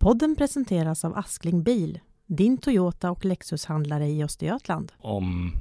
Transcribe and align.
Podden 0.00 0.36
presenteras 0.36 1.04
av 1.04 1.18
Askling 1.18 1.62
Bil, 1.62 2.00
din 2.26 2.58
Toyota 2.58 3.10
och 3.10 3.24
Lexus-handlare 3.24 4.06
i 4.06 4.24
Östergötland. 4.24 4.92
Om 4.98 5.52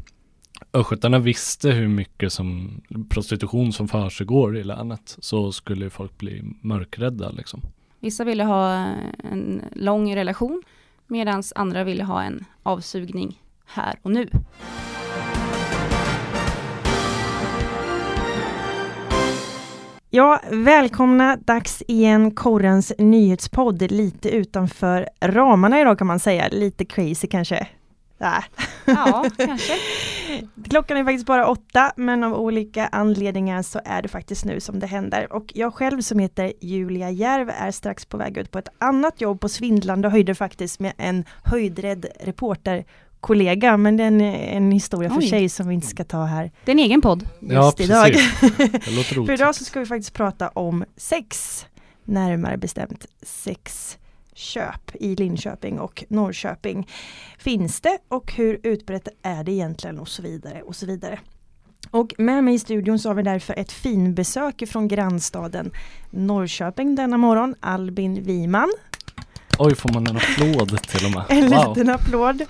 östgötarna 0.74 1.20
visste 1.20 1.72
hur 1.72 1.88
mycket 1.88 2.34
som 2.34 2.82
prostitution 3.10 3.74
som 3.74 3.88
försiggår 3.88 4.58
i 4.58 4.64
länet 4.64 5.18
så 5.20 5.52
skulle 5.52 5.90
folk 5.90 6.18
bli 6.18 6.44
mörkrädda 6.62 7.30
liksom. 7.32 7.62
Vissa 8.00 8.24
ville 8.24 8.44
ha 8.44 8.74
en 9.32 9.62
lång 9.72 10.16
relation 10.16 10.64
medan 11.08 11.44
andra 11.56 11.84
ville 11.84 12.04
ha 12.04 12.24
en 12.24 12.46
avsugning 12.64 13.42
här 13.66 14.00
och 14.02 14.12
nu. 14.12 14.30
Ja, 20.12 20.40
välkomna. 20.52 21.36
Dags 21.36 21.84
igen 21.88 22.32
Korrens 22.32 22.94
nyhetspodd 22.98 23.92
lite 23.92 24.30
utanför 24.30 25.10
ramarna 25.22 25.82
idag 25.82 25.98
kan 25.98 26.08
man 26.08 26.20
säga. 26.20 26.48
Lite 26.52 26.86
crazy 26.86 27.28
kanske. 27.28 27.68
Äh. 28.20 28.44
Ja, 28.86 29.26
kanske. 29.38 29.74
Klockan 30.70 30.98
är 30.98 31.04
faktiskt 31.04 31.26
bara 31.26 31.48
åtta 31.48 31.92
men 31.96 32.24
av 32.24 32.34
olika 32.34 32.88
anledningar 32.88 33.62
så 33.62 33.82
är 33.86 34.02
det 34.02 34.08
faktiskt 34.08 34.46
nu 34.46 34.60
som 34.60 34.80
det 34.80 34.88
händer. 34.88 35.34
Och 35.34 35.52
jag 35.56 35.74
själv 35.74 36.02
som 36.02 36.20
heter 36.20 36.54
Julia 36.62 37.10
Järv 37.10 37.50
är 37.50 37.72
strax 37.72 38.06
på 38.06 38.18
väg 38.18 38.38
ut 38.38 38.52
på 38.52 38.60
ett 38.60 38.70
annat 38.78 39.22
jobb 39.22 39.42
på 39.42 39.50
svindlande 39.50 40.10
höjder 40.10 40.34
faktiskt 40.34 40.80
med 40.80 40.94
en 40.98 41.26
höjdrädd 41.44 42.06
reporter 42.20 42.86
kollega, 43.22 43.78
men 43.78 43.98
det 43.98 44.04
är 44.04 44.08
en, 44.08 44.22
en 44.22 44.72
historia 44.72 45.10
för 45.10 45.20
Oj. 45.20 45.30
sig 45.30 45.50
som 45.50 45.68
vi 45.68 45.74
inte 45.74 45.88
ska 45.88 46.04
ta 46.04 46.26
här. 46.26 46.52
Det 46.66 46.72
är 46.72 46.74
en 46.74 46.80
egen 46.80 47.02
podd. 47.02 47.28
Ja, 47.40 47.74
precis. 47.78 47.90
Idag. 47.90 48.12
Det 48.86 48.92
låter 48.92 49.26
för 49.26 49.34
idag 49.34 49.56
så 49.56 49.66
ska 49.66 49.80
vi 49.80 49.86
faktiskt 49.86 50.14
prata 50.14 50.48
om 50.50 50.86
sex, 50.98 51.66
närmare 52.04 52.58
bestämt 52.58 53.06
sexköp 53.22 54.92
i 54.94 55.16
Linköping 55.16 55.80
och 55.80 56.04
Norrköping. 56.10 56.88
Finns 57.38 57.82
det 57.82 57.98
och 58.08 58.34
hur 58.34 58.60
utbrett 58.64 59.08
är 59.22 59.44
det 59.44 59.52
egentligen 59.52 60.00
och 60.00 60.10
så 60.10 60.22
vidare 60.22 60.62
och 60.62 60.76
så 60.76 60.86
vidare. 60.86 61.20
Och 61.92 62.14
med 62.18 62.44
mig 62.44 62.54
i 62.54 62.60
studion 62.60 63.00
så 63.00 63.10
har 63.10 63.14
vi 63.16 63.24
därför 63.24 63.54
ett 63.60 63.72
finbesök 63.72 64.64
från 64.68 64.88
grannstaden 64.88 65.72
Norrköping 66.10 66.96
denna 66.96 67.18
morgon, 67.18 67.56
Albin 67.60 68.24
Wiman. 68.24 68.70
Oj, 69.62 69.76
får 69.76 69.94
man 69.94 70.08
en 70.08 70.18
applåd 70.18 70.82
till 70.82 71.06
och 71.06 71.12
med? 71.12 71.24
En 71.30 71.50
wow. 71.50 71.70
liten 71.70 71.90
applåd. 71.90 72.42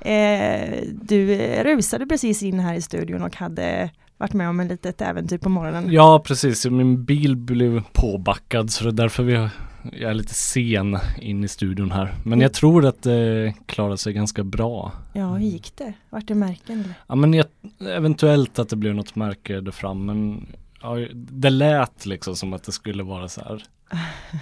Eh, 0.00 0.84
du 1.02 1.36
rusade 1.64 2.06
precis 2.06 2.42
in 2.42 2.60
här 2.60 2.74
i 2.74 2.82
studion 2.82 3.22
och 3.22 3.36
hade 3.36 3.90
varit 4.18 4.32
med 4.32 4.48
om 4.48 4.60
ett 4.60 4.68
litet 4.70 5.00
äventyr 5.00 5.38
på 5.38 5.48
morgonen. 5.48 5.92
Ja, 5.92 6.22
precis. 6.26 6.66
Min 6.66 7.04
bil 7.04 7.36
blev 7.36 7.82
påbackad 7.92 8.70
så 8.70 8.84
det 8.84 8.90
är 8.90 8.92
därför 8.92 9.22
vi 9.22 9.48
jag 9.92 10.10
är 10.10 10.14
lite 10.14 10.34
sen 10.34 10.98
in 11.20 11.44
i 11.44 11.48
studion 11.48 11.90
här. 11.90 12.14
Men 12.22 12.32
mm. 12.32 12.40
jag 12.40 12.52
tror 12.52 12.86
att 12.86 13.02
det 13.02 13.54
klarade 13.66 13.98
sig 13.98 14.12
ganska 14.12 14.44
bra. 14.44 14.92
Ja, 15.12 15.32
hur 15.32 15.46
gick 15.46 15.76
det? 15.76 15.92
Vart 16.10 16.28
det 16.28 16.34
märken? 16.34 16.80
Eller? 16.80 16.94
Ja, 17.06 17.14
men 17.14 17.34
jag, 17.34 17.46
eventuellt 17.80 18.58
att 18.58 18.68
det 18.68 18.76
blev 18.76 18.94
något 18.94 19.16
märke 19.16 19.60
där 19.60 19.72
fram, 19.72 20.06
men 20.06 20.46
ja, 20.82 20.94
det 21.14 21.50
lät 21.50 22.06
liksom 22.06 22.36
som 22.36 22.52
att 22.52 22.62
det 22.62 22.72
skulle 22.72 23.02
vara 23.02 23.28
så 23.28 23.40
här 23.40 23.64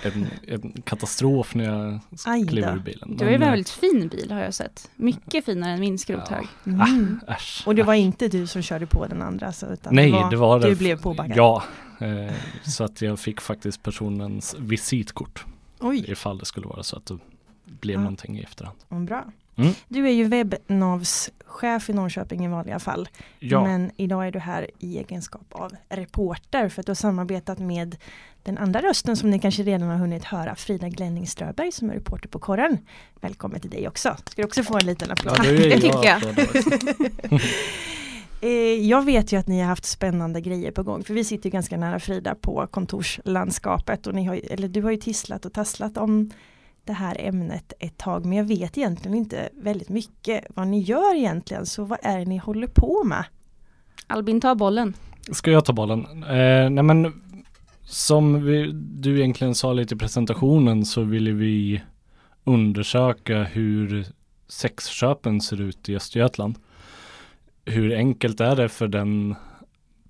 en, 0.03 0.27
en 0.47 0.83
katastrof 0.85 1.55
när 1.55 1.65
jag 1.65 2.49
klev 2.49 2.77
ur 2.77 2.79
bilen. 2.79 3.17
Du 3.17 3.25
har 3.25 3.31
ju 3.31 3.37
en 3.37 3.43
eh, 3.43 3.51
väldigt 3.51 3.69
fin 3.69 4.09
bil 4.09 4.31
har 4.31 4.41
jag 4.41 4.55
sett. 4.55 4.91
Mycket 4.97 5.45
finare 5.45 5.71
än 5.71 5.81
min 5.81 5.99
skrothög. 5.99 6.47
Ja. 6.65 6.71
Mm. 6.71 7.21
Ah, 7.27 7.37
och 7.67 7.75
det 7.75 7.83
var 7.83 7.95
inte 7.95 8.29
du 8.29 8.47
som 8.47 8.63
körde 8.63 8.87
på 8.87 9.07
den 9.07 9.23
andra? 9.23 9.53
Så, 9.53 9.67
utan 9.67 9.95
Nej, 9.95 10.11
det 10.11 10.17
var, 10.17 10.31
det 10.31 10.37
var 10.37 10.61
du 10.61 10.69
det. 10.69 10.75
blev 10.75 11.03
påbackad? 11.03 11.37
Ja, 11.37 11.63
eh, 12.01 12.33
så 12.63 12.85
att 12.85 13.03
jag 13.03 13.19
fick 13.19 13.41
faktiskt 13.41 13.83
personens 13.83 14.57
visitkort. 14.59 15.45
Oj. 15.81 16.05
Ifall 16.11 16.39
det 16.39 16.45
skulle 16.45 16.67
vara 16.67 16.83
så 16.83 16.97
att 16.97 17.07
det 17.07 17.19
blev 17.65 17.95
ja. 17.95 18.01
någonting 18.01 18.39
i 18.39 18.43
efterhand. 18.43 18.79
Mm, 18.91 19.07
bra. 19.07 19.25
Mm. 19.57 19.75
Du 19.89 20.07
är 20.07 20.13
ju 20.13 20.25
webbnavschef 20.25 21.91
i 21.91 21.93
Norrköping 21.93 22.45
i 22.45 22.49
vanliga 22.49 22.79
fall. 22.79 23.09
Ja. 23.39 23.65
Men 23.65 23.91
idag 23.97 24.27
är 24.27 24.31
du 24.31 24.39
här 24.39 24.71
i 24.79 24.99
egenskap 24.99 25.47
av 25.51 25.73
reporter 25.89 26.69
för 26.69 26.81
att 26.81 26.87
du 26.87 26.91
har 26.91 26.95
samarbetat 26.95 27.59
med 27.59 27.97
den 28.43 28.59
andra 28.59 28.81
rösten 28.83 29.17
som 29.17 29.31
ni 29.31 29.39
kanske 29.39 29.63
redan 29.63 29.89
har 29.89 29.97
hunnit 29.97 30.25
höra, 30.25 30.55
Frida 30.55 30.89
Glenning 30.89 31.27
Ströberg 31.27 31.73
som 31.73 31.91
är 31.91 31.95
reporter 31.95 32.29
på 32.29 32.39
Korren. 32.39 32.79
Välkommen 33.21 33.61
till 33.61 33.71
dig 33.71 33.89
också. 33.89 34.17
Ska 34.27 34.43
du 34.43 34.47
också 34.47 34.63
få 34.63 34.79
en 34.79 34.87
liten 34.87 35.11
applåd? 35.11 35.35
Ja, 35.39 35.43
det, 35.43 35.57
det 35.69 35.81
tycker 35.81 36.05
jag. 36.05 37.41
Eh, 38.41 38.89
jag 38.89 39.05
vet 39.05 39.33
ju 39.33 39.37
att 39.37 39.47
ni 39.47 39.61
har 39.61 39.67
haft 39.67 39.85
spännande 39.85 40.41
grejer 40.41 40.71
på 40.71 40.83
gång 40.83 41.05
för 41.05 41.15
vi 41.15 41.25
sitter 41.25 41.51
ganska 41.51 41.77
nära 41.77 42.01
Frida 42.01 42.35
på 42.35 42.67
kontorslandskapet 42.67 44.07
och 44.07 44.15
ni 44.15 44.25
har, 44.25 44.41
eller 44.51 44.69
du 44.69 44.83
har 44.83 44.91
ju 44.91 44.97
tisslat 44.97 45.45
och 45.45 45.53
tasslat 45.53 45.97
om 45.97 46.31
det 46.87 46.93
här 46.93 47.17
ämnet 47.21 47.73
ett 47.79 47.99
tag 47.99 48.27
men 48.27 48.39
jag 48.39 48.45
vet 48.45 48.79
egentligen 48.79 49.17
inte 49.17 49.49
väldigt 49.53 49.89
mycket 49.89 50.45
vad 50.49 50.67
ni 50.67 50.81
gör 50.81 51.17
egentligen 51.17 51.67
så 51.67 51.85
vad 51.85 51.99
är 52.03 52.19
det 52.19 52.25
ni 52.25 52.37
håller 52.37 52.67
på 52.67 53.05
med? 53.05 53.25
Albin 54.07 54.41
tar 54.41 54.55
bollen. 54.55 54.95
Ska 55.33 55.51
jag 55.51 55.65
ta 55.65 55.73
bollen? 55.73 56.23
Eh, 56.23 56.71
nej 56.71 56.83
men 56.85 57.23
som 57.83 58.45
vi, 58.45 58.71
du 58.73 59.19
egentligen 59.19 59.55
sa 59.55 59.73
lite 59.73 59.95
i 59.95 59.99
presentationen 59.99 60.85
så 60.85 61.03
ville 61.03 61.33
vi 61.33 61.83
undersöka 62.45 63.43
hur 63.43 64.07
sexköpen 64.49 65.41
ser 65.41 65.61
ut 65.61 65.89
i 65.89 65.97
Östergötland. 65.97 66.59
Hur 67.65 67.95
enkelt 67.95 68.41
är 68.41 68.57
det 68.57 68.69
för 68.69 68.89
den 68.89 69.35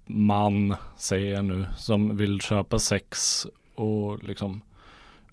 man, 0.06 0.76
säger 0.96 1.34
jag 1.34 1.44
nu, 1.44 1.66
som 1.76 2.16
vill 2.16 2.40
köpa 2.40 2.78
sex 2.78 3.46
och 3.74 4.24
liksom 4.24 4.60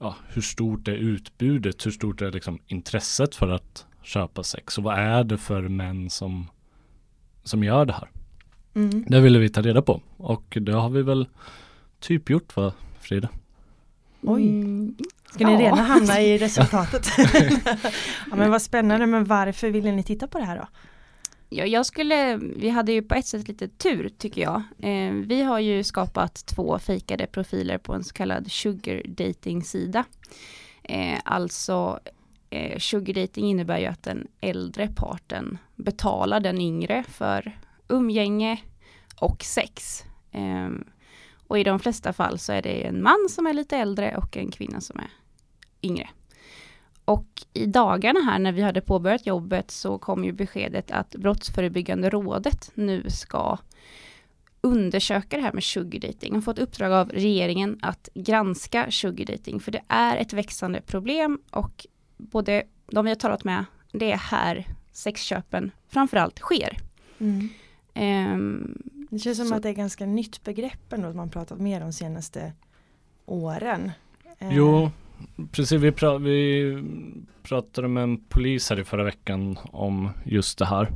ja, 0.04 0.16
hur 0.28 0.42
stort 0.42 0.88
är 0.88 0.92
utbudet? 0.92 1.86
Hur 1.86 1.92
stort 1.92 2.22
är 2.22 2.32
liksom 2.32 2.60
intresset 2.68 3.36
för 3.36 3.50
att 3.50 3.86
köpa 4.02 4.44
sex? 4.44 4.78
Och 4.78 4.84
vad 4.84 5.00
är 5.00 5.24
det 5.24 5.38
för 5.38 5.62
män 5.62 6.10
som, 6.10 6.50
som 7.44 7.64
gör 7.64 7.86
det 7.86 7.94
här? 7.94 8.10
Mm. 8.76 9.06
Det 9.08 9.22
ville 9.22 9.40
vi 9.40 9.50
ta 9.50 9.62
reda 9.62 9.82
på 9.82 10.02
och 10.18 10.58
det 10.62 10.72
har 10.72 10.90
vi 10.90 11.02
väl 11.02 11.28
typ 12.00 12.30
gjort 12.30 12.56
va 12.56 12.74
Frida? 13.00 13.30
Oj, 14.22 14.50
mm. 14.50 14.96
ska 15.32 15.48
ni 15.48 15.54
ja. 15.54 15.60
redan 15.60 15.78
hamna 15.78 16.22
i 16.22 16.38
resultatet? 16.46 17.08
ja, 18.30 18.36
men 18.36 18.52
vad 18.52 18.62
spännande, 18.62 19.08
men 19.08 19.26
varför 19.26 19.70
ville 19.70 19.92
ni 19.92 20.04
titta 20.04 20.28
på 20.28 20.40
det 20.40 20.46
här 20.46 20.58
då? 20.58 20.68
Ja, 21.56 21.66
jag 21.66 21.86
skulle, 21.86 22.38
vi 22.38 22.70
hade 22.70 22.92
ju 22.92 23.02
på 23.02 23.16
ett 23.16 23.26
sätt 23.26 23.48
lite 23.48 23.68
tur 23.68 24.10
tycker 24.18 24.42
jag. 24.42 24.62
Eh, 24.80 25.14
vi 25.14 25.42
har 25.42 25.60
ju 25.60 25.84
skapat 25.84 26.46
två 26.46 26.80
fejkade 26.80 27.28
profiler 27.28 27.78
på 27.78 27.94
en 27.94 28.04
så 28.04 28.14
kallad 28.14 28.52
sugar 28.52 29.02
dating 29.08 29.64
sida. 29.64 30.06
Eh, 30.84 31.20
alltså 31.26 32.00
eh, 32.50 32.80
sugar 32.80 33.14
dating 33.14 33.46
innebär 33.46 33.80
ju 33.80 33.86
att 33.86 34.04
den 34.04 34.28
äldre 34.42 34.88
parten 34.88 35.58
betalar 35.76 36.40
den 36.40 36.62
yngre 36.62 37.04
för 37.04 37.58
umgänge 37.88 38.62
och 39.20 39.44
sex. 39.44 40.04
Eh, 40.32 40.70
och 41.48 41.60
i 41.60 41.64
de 41.64 41.80
flesta 41.80 42.14
fall 42.14 42.40
så 42.40 42.54
är 42.54 42.62
det 42.62 42.88
en 42.88 43.04
man 43.04 43.28
som 43.30 43.48
är 43.48 43.54
lite 43.54 43.78
äldre 43.78 44.18
och 44.18 44.38
en 44.38 44.52
kvinna 44.52 44.82
som 44.82 45.00
är 45.00 45.10
yngre. 45.82 46.10
Och 47.06 47.28
i 47.54 47.66
dagarna 47.66 48.20
här 48.20 48.40
när 48.40 48.52
vi 48.52 48.62
hade 48.62 48.82
påbörjat 48.82 49.26
jobbet 49.26 49.72
så 49.72 49.98
kom 49.98 50.26
ju 50.26 50.32
beskedet 50.32 50.92
att 50.92 51.16
Brottsförebyggande 51.16 52.10
rådet 52.10 52.72
nu 52.74 53.10
ska 53.10 53.58
undersöka 54.62 55.38
det 55.38 55.44
här 55.44 55.54
med 55.54 55.64
sugardating 55.64 56.36
och 56.36 56.44
fått 56.44 56.60
uppdrag 56.60 56.94
av 56.94 57.10
regeringen 57.10 57.80
att 57.82 58.10
granska 58.14 58.92
sugardating 58.92 59.60
för 59.60 59.72
det 59.72 59.82
är 59.88 60.18
ett 60.18 60.34
växande 60.34 60.82
problem 60.82 61.40
och 61.52 61.88
både 62.18 62.64
de 62.88 63.06
vi 63.06 63.12
har 63.12 63.16
talat 63.16 63.44
med, 63.44 63.66
det 63.92 64.12
är 64.12 64.18
här 64.18 64.68
sexköpen 64.92 65.72
framförallt 65.88 66.40
sker. 66.40 66.78
Mm. 67.20 67.50
Um, 67.96 68.78
det 69.10 69.20
känns 69.20 69.38
som 69.38 69.48
så. 69.48 69.56
att 69.56 69.64
det 69.64 69.70
är 69.70 69.74
ganska 69.74 70.06
nytt 70.06 70.44
begrepp 70.44 70.94
ändå, 70.94 71.08
att 71.08 71.16
man 71.16 71.30
pratat 71.30 71.60
mer 71.60 71.82
om 71.82 71.88
de 71.88 71.94
senaste 71.94 72.54
åren. 73.26 73.92
Jo, 74.40 74.92
precis. 75.52 75.82
Vi, 75.82 75.92
pra 75.92 76.18
vi 76.18 76.84
pratade 77.44 77.88
med 77.88 78.04
en 78.04 78.18
polis 78.18 78.70
här 78.70 78.80
i 78.80 78.84
förra 78.84 79.04
veckan 79.04 79.58
om 79.64 80.10
just 80.26 80.58
det 80.58 80.66
här. 80.66 80.92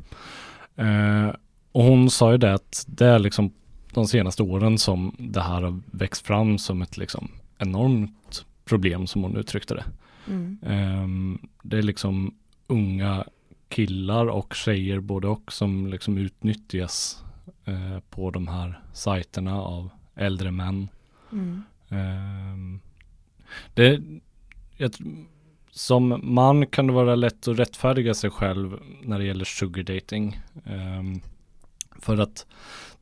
Eh, 0.75 1.35
och 1.71 1.83
hon 1.83 2.09
sa 2.09 2.31
ju 2.31 2.37
det 2.37 2.53
att 2.53 2.85
det 2.87 3.05
är 3.05 3.19
liksom 3.19 3.53
de 3.93 4.07
senaste 4.07 4.43
åren 4.43 4.77
som 4.77 5.15
det 5.19 5.41
här 5.41 5.61
har 5.61 5.79
växt 5.91 6.27
fram 6.27 6.57
som 6.57 6.81
ett 6.81 6.97
liksom 6.97 7.31
enormt 7.57 8.45
problem 8.65 9.07
som 9.07 9.23
hon 9.23 9.37
uttryckte 9.37 9.75
det. 9.75 9.85
Mm. 10.27 10.57
Eh, 10.61 11.39
det 11.63 11.77
är 11.77 11.81
liksom 11.81 12.35
unga 12.67 13.25
killar 13.69 14.27
och 14.27 14.53
tjejer 14.53 14.99
både 14.99 15.27
och 15.27 15.51
som 15.51 15.87
liksom 15.87 16.17
utnyttjas 16.17 17.23
eh, 17.65 17.99
på 18.09 18.31
de 18.31 18.47
här 18.47 18.79
sajterna 18.93 19.61
av 19.61 19.89
äldre 20.15 20.51
män. 20.51 20.89
Mm. 21.31 21.63
Eh, 21.89 22.81
det, 23.73 24.01
jag, 24.77 24.91
som 25.71 26.21
man 26.23 26.67
kan 26.67 26.87
det 26.87 26.93
vara 26.93 27.15
lätt 27.15 27.47
att 27.47 27.59
rättfärdiga 27.59 28.13
sig 28.13 28.29
själv 28.29 28.79
när 29.01 29.19
det 29.19 29.25
gäller 29.25 29.45
sugar 29.45 29.83
dating. 29.83 30.39
Um, 30.65 31.21
för 31.99 32.17
att 32.17 32.45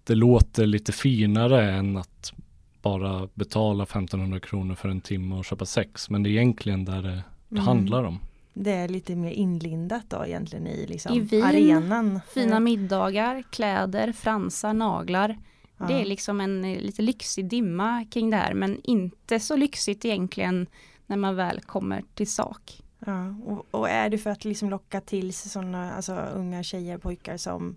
det 0.04 0.16
låter 0.16 0.66
lite 0.66 0.92
finare 0.92 1.72
än 1.72 1.98
att 1.98 2.34
bara 2.82 3.30
betala 3.34 3.84
1500 3.84 4.40
kronor 4.40 4.76
för 4.76 4.90
en 4.90 5.02
timme 5.02 5.36
och 5.36 5.46
köpa 5.46 5.66
sex. 5.66 6.10
Men 6.10 6.24
det 6.24 6.30
är 6.30 6.32
egentligen 6.32 6.86
där 6.86 7.02
det 7.02 7.24
det 7.50 7.62
handlar 7.62 8.04
om. 8.04 8.20
Det 8.54 8.72
är 8.72 8.88
lite 8.88 9.16
mer 9.16 9.32
inlindat 9.32 10.10
då 10.10 10.26
egentligen 10.26 10.68
i, 10.68 10.88
liksom 10.88 11.14
I 11.14 11.20
vin, 11.20 11.44
arenan. 11.44 12.20
Fina 12.34 12.60
middagar, 12.60 13.44
kläder, 13.50 14.12
fransar, 14.12 14.74
naglar. 14.74 15.38
Ja. 15.78 15.86
Det 15.86 15.94
är 15.94 16.06
liksom 16.06 16.42
en 16.42 16.66
eh, 16.66 16.82
lite 16.82 17.02
lyxig 17.02 17.46
dimma 17.46 18.06
kring 18.12 18.30
det 18.30 18.38
här 18.38 18.54
men 18.54 18.82
inte 18.84 19.40
så 19.40 19.56
lyxigt 19.56 20.06
egentligen 20.06 20.68
när 21.06 21.18
man 21.18 21.36
väl 21.36 21.62
kommer 21.62 22.04
till 22.14 22.32
sak. 22.32 22.82
Ja, 23.06 23.36
och, 23.46 23.66
och 23.72 23.90
är 23.90 24.10
det 24.10 24.18
för 24.18 24.30
att 24.30 24.46
liksom 24.46 24.70
locka 24.70 25.02
till 25.02 25.34
sig 25.34 25.52
sådana 25.52 25.94
alltså, 25.94 26.16
unga 26.16 26.64
tjejer, 26.64 26.98
pojkar 26.98 27.38
som, 27.38 27.76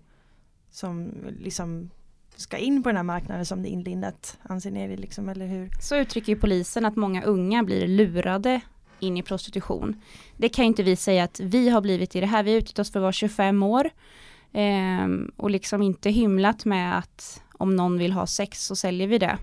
som 0.71 1.11
liksom 1.39 1.89
ska 2.35 2.57
in 2.57 2.83
på 2.83 2.89
den 2.89 2.95
här 2.95 3.03
marknaden 3.03 3.45
som 3.45 3.61
det 3.63 3.69
är 3.69 3.71
inlindat? 3.71 4.37
Anser 4.43 4.71
ni 4.71 4.87
det 4.87 4.97
liksom, 4.97 5.29
eller 5.29 5.47
hur? 5.47 5.69
Så 5.81 5.95
uttrycker 5.95 6.35
polisen 6.35 6.85
att 6.85 6.95
många 6.95 7.23
unga 7.23 7.63
blir 7.63 7.87
lurade 7.87 8.61
in 8.99 9.17
i 9.17 9.23
prostitution. 9.23 10.01
Det 10.37 10.49
kan 10.49 10.65
ju 10.65 10.67
inte 10.67 10.83
vi 10.83 10.95
säga 10.95 11.23
att 11.23 11.39
vi 11.39 11.69
har 11.69 11.81
blivit 11.81 12.15
i 12.15 12.19
det 12.19 12.25
här. 12.25 12.43
Vi 12.43 12.51
har 12.51 12.57
utgett 12.57 12.79
oss 12.79 12.91
för 12.91 12.99
att 12.99 13.03
vara 13.03 13.11
25 13.11 13.63
år 13.63 13.89
ehm, 14.51 15.31
och 15.37 15.49
liksom 15.49 15.81
inte 15.81 16.09
hymlat 16.09 16.65
med 16.65 16.97
att 16.97 17.41
om 17.59 17.75
någon 17.75 17.97
vill 17.97 18.11
ha 18.11 18.27
sex 18.27 18.65
så 18.65 18.75
säljer 18.75 19.07
vi 19.07 19.17
det. 19.17 19.37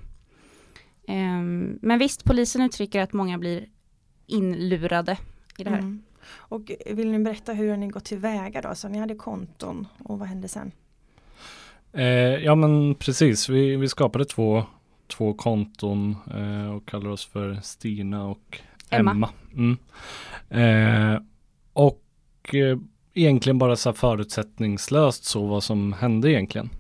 Ehm, 1.09 1.79
men 1.83 1.99
visst, 1.99 2.25
polisen 2.25 2.63
uttrycker 2.63 3.01
att 3.01 3.13
många 3.13 3.39
blir 3.39 3.67
inlurade 4.27 5.19
i 5.59 5.65
det 5.65 5.71
här. 5.71 5.79
Mm. 5.79 6.03
Och 6.29 6.73
vill 6.87 7.11
ni 7.11 7.19
berätta 7.19 7.53
hur 7.53 7.77
ni 7.77 7.89
gått 7.89 8.05
tillväga 8.05 8.63
då? 8.63 8.75
Så 8.75 8.89
ni 8.89 8.99
hade 8.99 9.15
konton 9.15 9.87
och 9.99 10.19
vad 10.19 10.29
hände 10.29 10.49
sen? 10.49 10.73
Eh, 11.93 12.05
ja 12.45 12.55
men 12.55 12.95
precis, 12.95 13.49
vi, 13.49 13.77
vi 13.77 13.89
skapade 13.89 14.25
två, 14.25 14.65
två 15.07 15.35
konton 15.35 16.17
eh, 16.35 16.75
och 16.75 16.89
kallar 16.89 17.11
oss 17.11 17.27
för 17.27 17.61
Stina 17.63 18.25
och 18.25 18.61
Emma. 18.91 19.11
Emma. 19.11 19.31
Mm. 19.55 19.77
Eh, 20.49 21.21
och 21.73 22.55
eh, 22.55 22.79
egentligen 23.15 23.59
bara 23.59 23.77
så 23.77 23.93
förutsättningslöst 23.93 25.25
så 25.25 25.47
vad 25.47 25.63
som 25.63 25.93
hände 25.93 26.31
egentligen. 26.31 26.71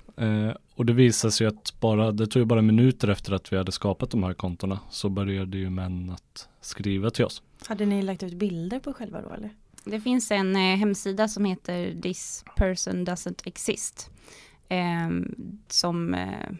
Eh, 0.76 0.78
och 0.78 0.86
det 0.86 0.92
visade 0.92 1.32
sig 1.32 1.46
att 1.46 1.74
bara, 1.80 2.12
det 2.12 2.26
tog 2.26 2.40
ju 2.40 2.44
bara 2.46 2.62
minuter 2.62 3.08
efter 3.08 3.32
att 3.32 3.52
vi 3.52 3.56
hade 3.56 3.72
skapat 3.72 4.10
de 4.10 4.22
här 4.22 4.34
kontona 4.34 4.80
så 4.90 5.08
började 5.08 5.58
ju 5.58 5.70
män 5.70 6.10
att 6.10 6.48
skriva 6.60 7.10
till 7.10 7.24
oss. 7.24 7.42
Hade 7.66 7.86
ni 7.86 8.02
lagt 8.02 8.22
ut 8.22 8.34
bilder 8.34 8.78
på 8.80 8.92
själva 8.92 9.22
då 9.22 9.30
eller? 9.34 9.50
Det 9.84 10.00
finns 10.00 10.30
en 10.30 10.56
eh, 10.56 10.76
hemsida 10.76 11.28
som 11.28 11.44
heter 11.44 12.00
This 12.02 12.44
person 12.56 13.06
doesn't 13.06 13.40
exist. 13.44 14.10
ehm, 14.68 15.34
som 15.68 16.14
eh, 16.14 16.50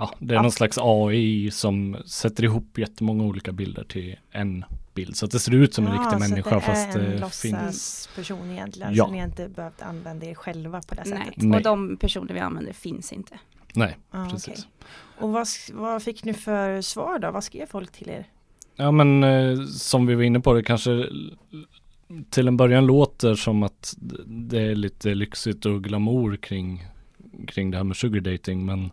Ja, 0.00 0.14
det 0.18 0.32
är 0.34 0.36
Ja. 0.36 0.42
någon 0.42 0.52
slags 0.52 0.78
AI 0.80 1.50
som 1.50 1.96
sätter 2.06 2.44
ihop 2.44 2.78
jättemånga 2.78 3.24
olika 3.24 3.52
bilder 3.52 3.84
till 3.84 4.16
en 4.30 4.64
bild. 4.98 5.16
Så 5.16 5.24
att 5.26 5.30
det 5.32 5.38
ser 5.38 5.54
ut 5.54 5.74
som 5.74 5.86
en 5.86 5.92
Ja, 5.94 6.00
riktig 6.00 6.12
så 6.22 6.28
människa 6.28 6.56
att 6.56 6.62
det 6.62 6.66
fast 6.66 6.96
är 6.96 7.00
en 7.00 7.10
det 7.10 7.18
låtsas 7.18 7.40
finns. 7.42 8.08
person 8.16 8.50
egentligen. 8.50 8.94
Ja. 8.94 9.04
Så 9.04 9.10
ni 9.10 9.18
har 9.18 9.26
inte 9.26 9.48
behövt 9.48 9.82
använda 9.82 10.26
er 10.26 10.34
själva 10.34 10.80
på 10.82 10.94
det 10.94 11.02
nej. 11.06 11.18
sättet. 11.26 11.42
Nej. 11.42 11.56
Och 11.56 11.62
de 11.62 11.96
personer 11.96 12.34
vi 12.34 12.40
använder 12.40 12.72
finns 12.72 13.12
inte. 13.12 13.38
Nej, 13.74 13.96
Ja, 14.10 14.28
precis. 14.32 14.48
okej. 14.48 14.64
Och 15.20 15.32
vad, 15.32 15.46
vad 15.72 16.02
fick 16.02 16.24
ni 16.24 16.34
för 16.34 16.80
svar 16.82 17.18
då? 17.18 17.30
Vad 17.30 17.44
skrev 17.44 17.66
folk 17.66 17.92
till 17.92 18.08
er? 18.08 18.24
Ja 18.76 18.90
men 18.90 19.24
eh, 19.24 19.64
som 19.66 20.06
vi 20.06 20.14
var 20.14 20.22
inne 20.22 20.40
på 20.40 20.54
det 20.54 20.62
kanske 20.62 21.06
till 22.30 22.48
en 22.48 22.56
början 22.56 22.86
låter 22.86 23.34
som 23.34 23.62
att 23.62 23.94
det 24.26 24.60
är 24.60 24.74
lite 24.74 25.14
lyxigt 25.14 25.66
och 25.66 25.84
glamour 25.84 26.36
kring, 26.36 26.86
kring 27.46 27.70
det 27.70 27.76
här 27.76 27.84
med 27.84 27.96
sugar 27.96 28.20
dating 28.20 28.66
men 28.66 28.90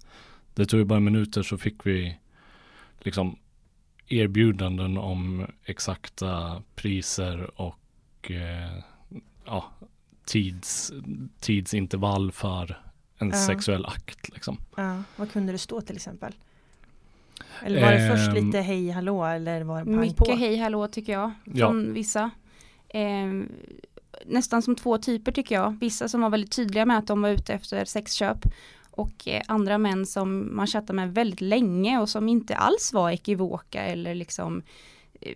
det 0.55 0.65
tog 0.65 0.79
ju 0.79 0.85
bara 0.85 0.99
minuter 0.99 1.43
så 1.43 1.57
fick 1.57 1.85
vi 1.85 2.17
liksom 2.99 3.35
erbjudanden 4.07 4.97
om 4.97 5.45
exakta 5.65 6.61
priser 6.75 7.61
och 7.61 8.31
eh, 8.31 8.83
ja, 9.45 9.65
tids, 10.25 10.93
tidsintervall 11.39 12.31
för 12.31 12.81
en 13.17 13.29
Ja. 13.29 13.35
sexuell 13.35 13.85
akt 13.85 14.29
liksom. 14.29 14.57
Ja, 14.75 15.03
vad 15.15 15.31
kunde 15.31 15.51
det 15.51 15.57
stå 15.57 15.81
till 15.81 15.95
exempel? 15.95 16.33
Eller 17.63 17.81
var 17.81 17.91
det 17.91 18.09
först 18.11 18.37
Ehm, 18.37 18.45
lite 18.45 18.59
hej 18.61 18.89
hallå 18.89 19.25
eller 19.25 19.63
var 19.63 19.79
det 19.79 19.85
pang 19.85 19.99
Mycket 19.99 20.17
på? 20.17 20.31
hej 20.35 20.57
hallå 20.57 20.87
tycker 20.87 21.13
jag. 21.13 21.31
Ja. 21.43 21.67
Från 21.67 21.93
vissa. 21.93 22.29
Ehm, 22.89 23.49
nästan 24.25 24.61
som 24.61 24.75
två 24.75 24.97
typer 24.97 25.31
tycker 25.31 25.55
jag. 25.55 25.77
Vissa 25.79 26.07
som 26.09 26.21
var 26.21 26.29
väldigt 26.29 26.51
tydliga 26.51 26.85
med 26.85 26.97
att 26.97 27.07
de 27.07 27.21
var 27.21 27.29
ute 27.29 27.53
efter 27.53 27.85
sexköp. 27.85 28.37
Och 28.97 29.27
eh, 29.27 29.41
andra 29.47 29.77
män 29.77 30.05
som 30.05 30.55
man 30.55 30.67
chattar 30.67 30.93
med 30.93 31.13
väldigt 31.13 31.41
länge 31.41 31.99
och 31.99 32.09
som 32.09 32.29
inte 32.29 32.55
alls 32.55 32.93
var 32.93 33.09
ekivoka 33.11 33.83
eller 33.83 34.15
liksom 34.15 34.61
eh, 35.21 35.35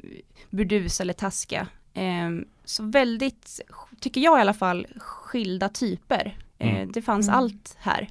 burdusa 0.49 1.03
eller 1.03 1.13
taska. 1.13 1.67
Ehm, 1.93 2.45
så 2.65 2.83
väldigt, 2.83 3.61
tycker 3.99 4.21
jag 4.21 4.37
i 4.37 4.41
alla 4.41 4.53
fall, 4.53 4.87
skilda 4.97 5.69
typer. 5.69 6.37
Eh, 6.57 6.75
Mm. 6.75 6.91
det 6.91 7.01
fanns 7.01 7.27
Mm. 7.27 7.37
allt 7.37 7.75
här. 7.79 8.09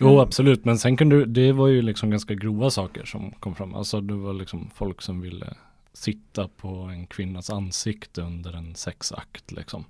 Jo 0.00 0.20
absolut, 0.20 0.64
men 0.64 0.78
sen 0.78 0.96
kunde 0.96 1.24
det 1.24 1.52
var 1.52 1.66
ju 1.68 1.82
liksom 1.82 2.10
ganska 2.10 2.34
grova 2.34 2.70
saker 2.70 3.04
som 3.04 3.30
kom 3.30 3.54
fram. 3.54 3.74
Alltså 3.74 4.00
det 4.00 4.14
var 4.14 4.32
liksom 4.32 4.70
folk 4.74 5.02
som 5.02 5.20
ville 5.20 5.54
sitta 5.92 6.48
på 6.48 6.68
en 6.68 7.06
kvinnas 7.06 7.50
ansikte 7.50 8.22
under 8.22 8.52
en 8.52 8.74
sexakt 8.74 9.52
liksom. 9.52 9.84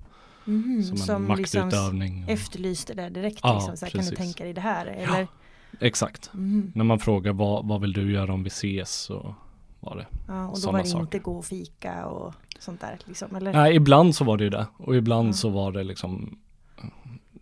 Mhm, 0.49 0.83
Som 0.83 0.93
en 0.93 0.99
som 0.99 1.37
liksom 1.37 1.61
maktutövning. 1.63 2.25
och- 2.25 2.31
efterlyste 2.31 2.95
det 2.95 3.09
direkt. 3.09 3.41
Ja, 3.43 3.55
liksom, 3.55 3.77
så 3.77 3.85
här, 3.85 3.91
kan 3.93 4.05
du 4.05 4.17
tänka 4.17 4.45
dig 4.45 4.53
det 4.53 4.61
här? 4.61 4.87
Eller? 4.87 5.27
Exakt. 5.81 6.31
Mhm. 6.35 6.73
När 6.75 6.85
man 6.85 6.99
frågar 6.99 7.33
vad, 7.33 7.67
vad 7.69 7.81
vill 7.81 7.93
du 7.93 8.13
göra 8.13 8.33
om 8.35 8.43
vi 8.43 8.49
ses 8.49 8.91
så 8.91 9.35
var 9.81 9.97
det. 9.97 10.07
Ja, 10.29 10.47
och 10.47 10.55
då 10.55 10.57
Såna 10.61 10.73
var 10.73 10.79
det 10.85 10.89
saker. 10.89 11.03
inte 11.03 11.19
gå 11.19 11.39
och 11.39 11.45
fika 11.45 12.07
och 12.07 12.35
sånt 12.59 12.81
där 12.81 12.99
liksom, 13.05 13.37
eller? 13.37 13.53
Nej, 13.53 13.77
ibland 13.77 14.15
så 14.15 14.25
var 14.25 14.37
det 14.37 14.45
ju 14.45 14.51
det. 14.51 14.67
Och 14.77 14.97
ibland 14.97 15.29
Ja. 15.29 15.33
så 15.33 15.49
var 15.49 15.73
det 15.73 15.85
liksom 15.85 16.39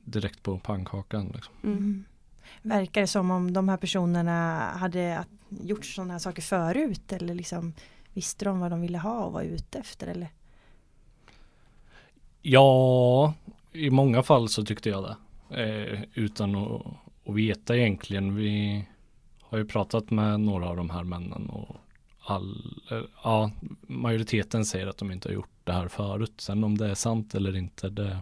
direkt 0.05 0.43
på 0.43 0.59
pannkakan. 0.59 1.26
Liksom. 1.35 1.55
Mm. 1.64 1.76
Mm. 1.79 2.05
Verkar 2.62 3.00
det 3.00 3.06
som 3.06 3.31
om 3.31 3.52
de 3.52 3.69
här 3.69 3.76
personerna 3.76 4.59
hade 4.75 5.25
gjort 5.49 5.85
sådana 5.85 6.12
här 6.14 6.19
saker 6.19 6.43
förut 6.43 7.12
eller 7.12 7.35
liksom 7.35 7.73
visste 8.14 8.44
de 8.44 8.61
vad 8.61 8.70
de 8.70 8.81
ville 8.81 8.99
ha 8.99 9.25
och 9.25 9.32
var 9.32 9.43
ute 9.43 9.79
efter 9.79 10.06
eller? 10.06 10.29
Ja, 12.48 13.34
i 13.72 13.90
många 13.90 14.22
fall 14.22 14.48
så 14.48 14.64
tyckte 14.64 14.88
jag 14.88 15.04
det. 15.04 15.16
Eh, 15.62 16.02
utan 16.14 16.56
att, 16.56 16.87
att 17.26 17.34
veta 17.34 17.76
egentligen. 17.76 18.37
Vi 18.37 18.84
har 19.40 19.58
ju 19.58 19.64
pratat 19.64 20.10
med 20.10 20.40
några 20.40 20.69
av 20.69 20.76
de 20.76 20.90
här 20.90 21.04
männen 21.04 21.50
och 21.50 21.76
all, 22.20 22.81
eh, 22.90 23.00
ja, 23.25 23.50
majoriteten 23.81 24.64
säger 24.64 24.87
att 24.87 24.98
de 24.98 25.12
inte 25.12 25.28
har 25.28 25.34
gjort 25.34 25.50
det 25.64 25.72
här 25.72 25.88
förut. 25.88 26.34
Sen 26.37 26.64
om 26.64 26.78
det 26.78 26.90
är 26.90 26.94
sant 26.94 27.35
eller 27.35 27.56
inte, 27.56 27.88
det 27.88 28.18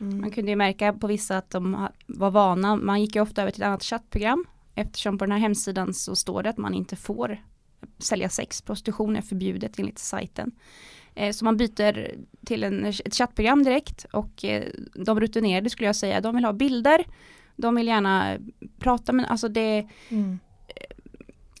Mm. 0.00 0.20
Man 0.20 0.30
kunde 0.30 0.50
ju 0.50 0.56
märka 0.56 0.92
på 0.92 1.06
vissa 1.06 1.38
att 1.38 1.50
de 1.50 1.88
var 2.06 2.30
vana, 2.30 2.76
man 2.76 3.00
gick 3.00 3.14
ju 3.14 3.22
ofta 3.22 3.42
över 3.42 3.52
till 3.52 3.62
ett 3.62 3.66
annat 3.66 3.82
chattprogram 3.82 4.44
eftersom 4.74 5.18
på 5.18 5.24
den 5.24 5.32
här 5.32 5.38
hemsidan 5.38 5.94
så 5.94 6.16
står 6.16 6.42
det 6.42 6.50
att 6.50 6.56
man 6.56 6.74
inte 6.74 6.96
får 6.96 7.42
sälja 7.98 8.28
sex, 8.28 8.62
prostitution 8.62 9.16
är 9.16 9.22
förbjudet 9.22 9.78
enligt 9.78 9.98
sajten. 9.98 10.52
Eh, 11.16 11.32
Så 11.32 11.44
man 11.44 11.56
byter 11.56 12.14
till 12.46 12.64
en, 12.64 12.84
ett 12.84 13.14
chattprogram 13.14 13.62
direkt 13.64 14.06
och 14.12 14.44
eh, 14.44 14.64
de 14.94 15.20
rutinerade 15.20 15.70
skulle 15.70 15.86
jag 15.88 15.96
säga, 15.96 16.20
de 16.20 16.34
vill 16.34 16.44
ha 16.44 16.52
bilder, 16.52 17.04
de 17.56 17.74
vill 17.74 17.86
gärna 17.86 18.36
prata 18.78 19.12
med, 19.12 19.26
alltså 19.30 19.48
det, 19.48 19.86
Mm. 20.08 20.38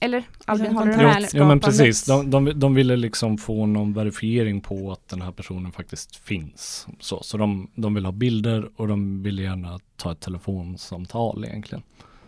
eller 0.00 0.24
Albin 0.44 0.72
håller 0.76 0.90
du 0.92 0.96
med? 0.96 1.28
jo 1.32 1.44
men 1.46 1.60
precis, 1.60 2.04
de, 2.04 2.30
de, 2.30 2.44
de 2.60 2.74
ville 2.74 2.96
liksom 2.96 3.38
få 3.38 3.66
någon 3.66 3.92
verifiering 3.92 4.60
på 4.60 4.92
att 4.92 5.08
den 5.08 5.22
här 5.22 5.32
personen 5.32 5.72
faktiskt 5.72 6.16
finns. 6.16 6.86
Så, 7.00 7.22
så 7.22 7.36
de, 7.36 7.70
de 7.74 7.94
vill 7.94 8.04
ha 8.04 8.12
bilder 8.12 8.70
och 8.76 8.88
de 8.88 9.22
vill 9.22 9.38
gärna 9.38 9.78
ta 9.96 10.12
ett 10.12 10.20
telefonsamtal 10.20 11.44
egentligen. 11.44 11.82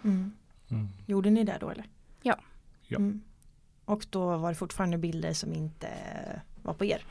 Mm. 0.04 0.32
Mm. 0.70 0.88
Gjorde 1.06 1.30
ni 1.30 1.44
det 1.44 1.56
då 1.61 1.70
eller? 1.70 1.85
Ja. 2.23 2.37
Ja. 2.87 2.97
Mm. 2.97 3.20
Och 3.85 4.06
då 4.11 4.37
var 4.37 4.49
det 4.49 4.54
fortfarande 4.54 4.99
bilder 4.99 5.32
som 5.32 5.52
inte 5.52 5.88
var 6.62 6.75
på 6.75 6.85
er? 6.85 7.05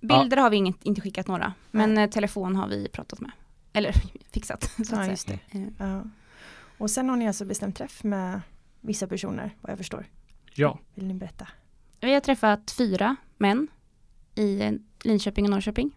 Bilder 0.00 0.36
har 0.36 0.50
vi 0.50 0.56
inget, 0.56 0.76
inte 0.84 1.00
skickat 1.00 1.28
några, 1.28 1.52
men 1.70 1.98
eh, 1.98 2.10
telefon 2.10 2.56
har 2.56 2.68
vi 2.68 2.88
pratat 2.88 3.20
med. 3.20 3.30
Eller 3.72 3.92
fixat. 4.32 4.62
Så 4.64 4.82
att 4.82 4.88
Ja, 4.90 4.96
säga. 4.96 5.10
just 5.10 5.28
det. 5.28 5.38
Eh, 5.50 5.62
Ja. 5.78 6.02
Och 6.78 6.90
sen 6.90 7.08
har 7.08 7.16
ni 7.16 7.26
alltså 7.26 7.44
bestämt 7.44 7.76
träff 7.76 8.04
med 8.04 8.40
vissa 8.80 9.06
personer 9.06 9.56
vad 9.60 9.70
jag 9.70 9.78
förstår. 9.78 10.06
Ja, 10.54 10.78
Vill 10.94 11.06
ni 11.06 11.14
berätta? 11.14 11.48
Vi 12.00 12.14
har 12.14 12.20
träffat 12.20 12.70
fyra 12.70 13.16
män 13.38 13.68
i 14.34 14.60
eh, 14.62 14.72
Linköping 15.02 15.44
och 15.44 15.50
Norrköping. 15.50 15.90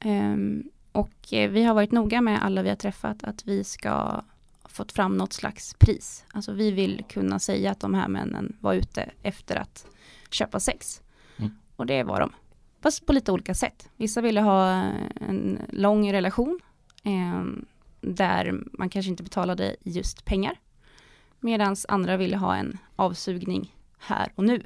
Ehm, 0.00 0.62
och 0.92 1.10
vi 1.30 1.62
har 1.64 1.74
varit 1.74 1.92
noga 1.92 2.20
med 2.20 2.44
alla 2.44 2.62
vi 2.62 2.68
har 2.68 2.76
träffat 2.76 3.24
att 3.24 3.44
vi 3.46 3.64
ska 3.64 4.22
fått 4.64 4.92
fram 4.92 5.16
något 5.16 5.32
slags 5.32 5.74
pris. 5.78 6.24
Alltså 6.32 6.52
vi 6.52 6.70
vill 6.70 7.04
kunna 7.08 7.38
säga 7.38 7.70
att 7.70 7.80
de 7.80 7.94
här 7.94 8.08
männen 8.08 8.56
var 8.60 8.74
ute 8.74 9.10
efter 9.22 9.56
att 9.56 9.86
köpa 10.30 10.60
sex. 10.60 11.00
Mm. 11.74 11.76
Och 11.76 11.86
det 11.86 12.02
var 12.02 12.20
de. 12.20 12.32
Fast 12.82 13.06
på 13.06 13.12
lite 13.12 13.32
olika 13.32 13.54
sätt. 13.54 13.90
Vissa 13.96 14.20
ville 14.20 14.40
ha 14.40 14.70
en 15.20 15.58
lång 15.72 16.12
relation 16.12 16.60
ehm, 17.02 17.64
där 18.00 18.62
man 18.72 18.88
kanske 18.88 19.10
inte 19.10 19.22
betalade 19.22 19.76
just 19.82 20.24
pengar. 20.24 20.54
Medan 21.40 21.76
andra 21.88 22.16
ville 22.16 22.36
ha 22.36 22.56
en 22.56 22.78
avsugning 22.96 23.74
här 23.98 24.32
och 24.34 24.44
nu. 24.44 24.62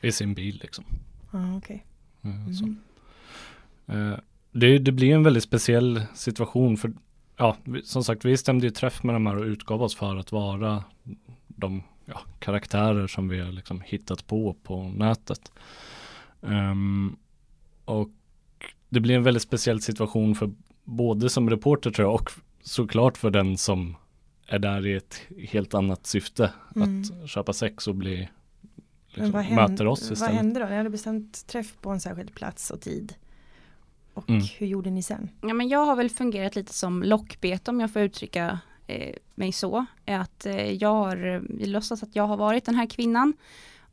i 0.00 0.12
sin 0.12 0.34
bil 0.34 0.58
liksom. 0.62 0.84
Ja, 1.32 1.56
okej. 1.56 1.84
Eh. 2.22 2.30
Mhm. 2.30 2.78
Eh, 3.86 4.18
det, 4.52 4.78
det 4.78 4.92
blir 4.92 5.14
en 5.14 5.22
väldigt 5.22 5.44
speciell 5.44 6.02
situation 6.14 6.76
för 6.76 6.92
ja, 7.36 7.56
som 7.84 8.04
sagt 8.04 8.24
vi 8.24 8.36
stämde 8.36 8.66
ju 8.66 8.70
träff 8.70 9.02
med 9.02 9.14
de 9.14 9.26
här 9.26 9.36
och 9.36 9.44
utgav 9.44 9.82
oss 9.82 9.96
för 9.96 10.16
att 10.16 10.32
vara 10.32 10.84
de 11.46 11.82
ja, 12.04 12.20
karaktärer 12.38 13.06
som 13.06 13.28
vi 13.28 13.40
har 13.40 13.52
liksom 13.52 13.80
hittat 13.80 14.26
på 14.26 14.56
på 14.62 14.82
nätet. 14.82 15.52
Ehm, 16.42 17.16
och 17.84 18.10
det 18.88 19.00
blir 19.00 19.14
en 19.16 19.22
väldigt 19.22 19.42
speciell 19.42 19.80
situation 19.80 20.34
för 20.34 20.50
både 20.84 21.30
som 21.30 21.50
reporter 21.50 21.90
tror 21.90 22.08
jag 22.08 22.14
och 22.14 22.30
såklart 22.62 23.16
för 23.16 23.30
den 23.30 23.56
som 23.58 23.96
är 24.46 24.58
där 24.58 24.86
i 24.86 24.94
ett 24.94 25.20
helt 25.48 25.74
annat 25.74 26.06
syfte 26.06 26.52
Mm. 26.76 27.02
att 27.02 27.28
köpa 27.30 27.52
sex 27.52 27.88
och 27.88 27.94
bli 27.94 28.28
liksom, 29.08 29.30
vad 29.32 29.42
hände, 29.42 29.62
möter 29.68 29.86
oss 29.86 30.02
vad 30.02 30.12
istället. 30.12 30.34
hände 30.34 30.60
då? 30.60 30.66
Ni 30.66 30.76
hade 30.76 30.90
bestämt 30.90 31.46
träff 31.46 31.76
på 31.80 31.90
en 31.90 32.00
särskild 32.00 32.34
plats 32.34 32.70
och 32.70 32.80
tid. 32.80 33.14
Och 34.14 34.28
Mm. 34.30 34.42
hur 34.58 34.66
gjorde 34.66 34.90
ni 34.90 35.02
sen? 35.02 35.28
Ja, 35.40 35.54
men 35.54 35.68
jag 35.68 35.84
har 35.86 35.96
väl 35.96 36.10
fungerat 36.10 36.56
lite 36.56 36.72
som 36.74 37.02
lockbete 37.02 37.70
om 37.70 37.80
jag 37.80 37.92
får 37.92 38.02
uttrycka 38.02 38.58
eh, 38.86 39.14
mig 39.34 39.52
så. 39.52 39.86
Är 40.06 40.18
att 40.18 40.46
eh, 40.46 40.70
jag 40.72 40.94
har, 40.94 41.42
vi 41.58 41.66
låtsas 41.66 42.02
att 42.02 42.16
jag 42.16 42.26
har 42.26 42.36
varit 42.36 42.64
den 42.64 42.74
här 42.74 42.86
kvinnan. 42.86 43.32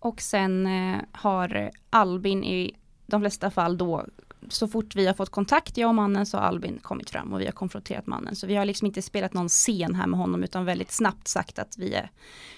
Och 0.06 0.22
sen 0.22 0.68
eh, 0.68 1.02
har 1.12 1.72
Albin 1.90 2.44
i 2.44 2.76
de 3.06 3.22
flesta 3.22 3.52
fall 3.52 3.78
då, 3.78 4.06
så 4.50 4.68
fort 4.68 4.96
vi 4.96 5.08
har 5.08 5.14
fått 5.14 5.30
kontakt, 5.30 5.78
jag 5.78 5.88
och 5.88 5.96
mannen, 5.96 6.26
så 6.26 6.38
har 6.38 6.44
Albin 6.44 6.80
kommit 6.82 7.10
fram 7.10 7.34
och 7.34 7.42
vi 7.42 7.46
har 7.46 7.52
konfronterat 7.52 8.08
mannen. 8.08 8.36
Så 8.36 8.48
vi 8.48 8.56
har 8.56 8.66
liksom 8.66 8.86
inte 8.86 9.02
spelat 9.02 9.34
någon 9.34 9.50
scen 9.50 9.96
här 9.96 10.08
med 10.08 10.20
honom, 10.20 10.44
utan 10.44 10.66
väldigt 10.66 10.92
snabbt 10.92 11.28
sagt 11.28 11.60
att 11.60 11.78
vi 11.78 11.94
är 11.94 12.12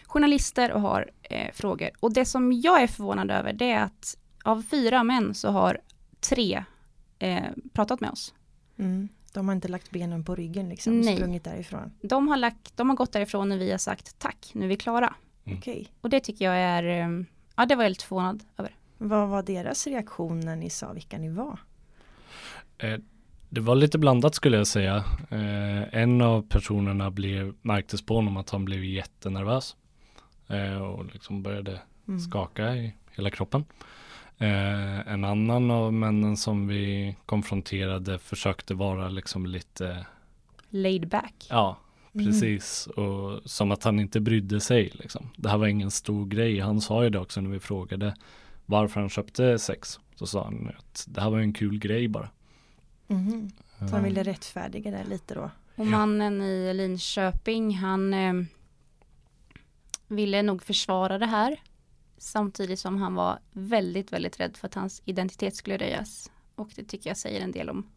journalister 0.06 0.72
och 0.72 0.82
har 0.82 1.10
eh, 1.24 1.52
frågor. 1.54 1.90
Och 2.00 2.14
det 2.14 2.26
som 2.26 2.54
jag 2.54 2.82
är 2.82 2.88
förvånad 2.88 3.32
över, 3.32 3.54
det 3.54 3.72
är 3.72 3.84
att 3.84 4.18
av 4.44 4.62
fyra 4.62 5.04
män 5.04 5.34
så 5.34 5.50
har 5.50 5.82
tre 6.20 6.64
eh, 7.20 7.44
pratat 7.74 8.02
med 8.02 8.10
oss. 8.10 8.34
Mm. 8.78 9.10
De 9.34 9.48
har 9.48 9.56
inte 9.56 9.68
lagt 9.68 9.92
benen 9.92 10.24
på 10.24 10.36
ryggen 10.36 10.70
liksom, 10.70 11.00
Nej. 11.02 11.16
sprungit 11.16 11.44
därifrån. 11.44 11.92
De 12.02 12.28
har, 12.28 12.38
lagt, 12.38 12.78
de 12.78 12.90
har 12.90 12.96
gått 12.96 13.12
därifrån 13.12 13.50
när 13.50 13.58
vi 13.58 13.72
har 13.72 13.78
sagt 13.78 14.20
tack, 14.20 14.52
nu 14.54 14.66
är 14.66 14.70
vi 14.70 14.78
klara. 14.78 15.14
Mm. 15.46 15.58
Okej. 15.58 15.88
Och 16.02 16.10
det 16.10 16.20
tycker 16.20 16.46
jag 16.46 16.56
är, 16.58 16.84
eh, 16.84 17.08
ja 17.58 17.66
det 17.66 17.76
var 17.76 17.84
jag 17.84 17.90
lite 17.90 18.06
förvånad 18.06 18.44
över. 18.58 18.72
Vad 18.98 19.28
var 19.30 19.44
deras 19.44 19.88
reaktion 19.88 20.40
när 20.40 20.56
ni 20.56 20.70
sa 20.70 20.94
vilka 20.94 21.18
ni 21.18 21.30
var? 21.30 21.60
Eh, 22.78 22.98
det 23.50 23.62
var 23.62 23.76
lite 23.76 23.98
blandat 23.98 24.36
skulle 24.36 24.58
jag 24.58 24.68
säga. 24.68 24.96
Eh, 25.30 26.00
en 26.02 26.22
av 26.22 26.42
personerna 26.50 27.12
blev, 27.12 27.54
märktes 27.62 28.02
på 28.06 28.16
honom 28.16 28.38
att 28.38 28.50
han 28.50 28.66
blev 28.66 28.84
jättenervös. 28.86 29.76
Eh, 30.48 30.82
och 30.82 31.06
liksom 31.06 31.44
började 31.44 31.82
Mm. 32.08 32.20
skaka 32.20 32.76
i 32.76 32.94
hela 33.12 33.30
kroppen. 33.30 33.66
Eh, 34.38 35.08
en 35.14 35.24
annan 35.26 35.72
av 35.72 35.94
männen 35.94 36.38
som 36.38 36.68
vi 36.68 37.16
konfronterade 37.26 38.20
försökte 38.20 38.74
vara 38.74 39.10
liksom 39.10 39.46
lite, 39.46 40.06
Laid 40.70 41.08
back. 41.08 41.48
ja 41.50 41.78
Mm. 42.20 42.26
precis. 42.26 42.88
Och 42.88 43.42
som 43.46 43.72
att 43.72 43.84
han 43.84 44.00
inte 44.00 44.20
brydde 44.20 44.60
sig 44.60 44.92
liksom. 44.94 45.30
Det 45.36 45.50
här 45.50 45.58
var 45.58 45.68
ingen 45.68 45.92
stor 45.92 46.26
grej. 46.26 46.60
Han 46.60 46.82
sa 46.82 47.04
ju 47.04 47.10
det 47.10 47.20
också 47.20 47.42
när 47.42 47.50
vi 47.50 47.60
frågade 47.60 48.16
varför 48.66 49.00
han 49.00 49.10
köpte 49.10 49.60
sex. 49.60 50.00
Så 50.16 50.28
sa 50.28 50.44
han 50.44 50.72
att 50.78 51.06
det 51.08 51.22
här 51.22 51.30
var 51.30 51.40
en 51.40 51.54
kul 51.54 51.80
grej 51.80 52.08
bara. 52.08 52.30
Mhm. 53.08 53.52
Så 53.80 53.86
han 53.86 54.04
ville 54.04 54.24
rättfärdiga 54.24 54.92
det 54.92 55.04
lite 55.04 55.36
då? 55.36 55.52
Och 55.76 55.88
mannen 55.88 56.42
i 56.42 56.74
Linköping, 56.74 57.78
han 57.78 58.14
eh, 58.14 58.34
ville 60.08 60.42
nog 60.42 60.64
försvara 60.64 61.18
det 61.18 61.26
här. 61.26 61.60
Samtidigt 62.18 62.80
som 62.80 62.98
han 62.98 63.16
var 63.16 63.40
väldigt, 63.52 64.14
väldigt 64.14 64.40
rädd 64.40 64.58
för 64.58 64.68
att 64.68 64.74
hans 64.74 65.02
identitet 65.06 65.56
skulle 65.56 65.78
röjas. 65.78 66.32
Och 66.56 66.70
det 66.76 66.84
tycker 66.84 67.10
jag 67.10 67.18
säger 67.18 67.42
en 67.42 67.52
del 67.52 67.70
om 67.70 67.90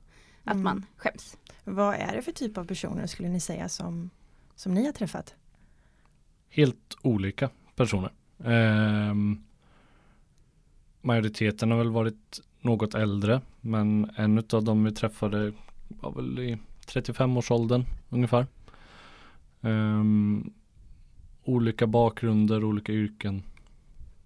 att 0.44 0.52
Mm. 0.54 0.64
man 0.64 0.86
skäms. 0.96 1.36
Vad 1.64 1.94
är 1.94 2.16
det 2.16 2.22
för 2.22 2.32
typ 2.32 2.58
av 2.58 2.64
personer 2.64 3.06
skulle 3.06 3.28
ni 3.28 3.40
säga 3.40 3.68
som, 3.68 4.10
som 4.54 4.74
ni 4.74 4.86
har 4.86 4.92
träffat? 4.92 5.34
helt 6.52 6.96
olika 7.02 7.50
personer. 7.76 8.12
Ehm, 8.44 9.42
majoriteten 11.00 11.70
har 11.70 11.78
väl 11.78 11.90
varit 11.90 12.40
något 12.60 12.94
äldre, 12.94 13.40
men 13.60 14.10
en 14.16 14.38
av 14.52 14.64
dem 14.64 14.84
vi 14.84 14.92
träffade 14.92 15.52
var 15.88 16.12
väl 16.12 16.38
i 16.38 16.58
35-årsåldern 16.86 17.84
ungefär. 18.08 18.46
Ehm, 19.60 20.52
olika 21.44 21.86
bakgrunder, 21.86 22.64
olika 22.64 22.92
yrken. 22.92 23.42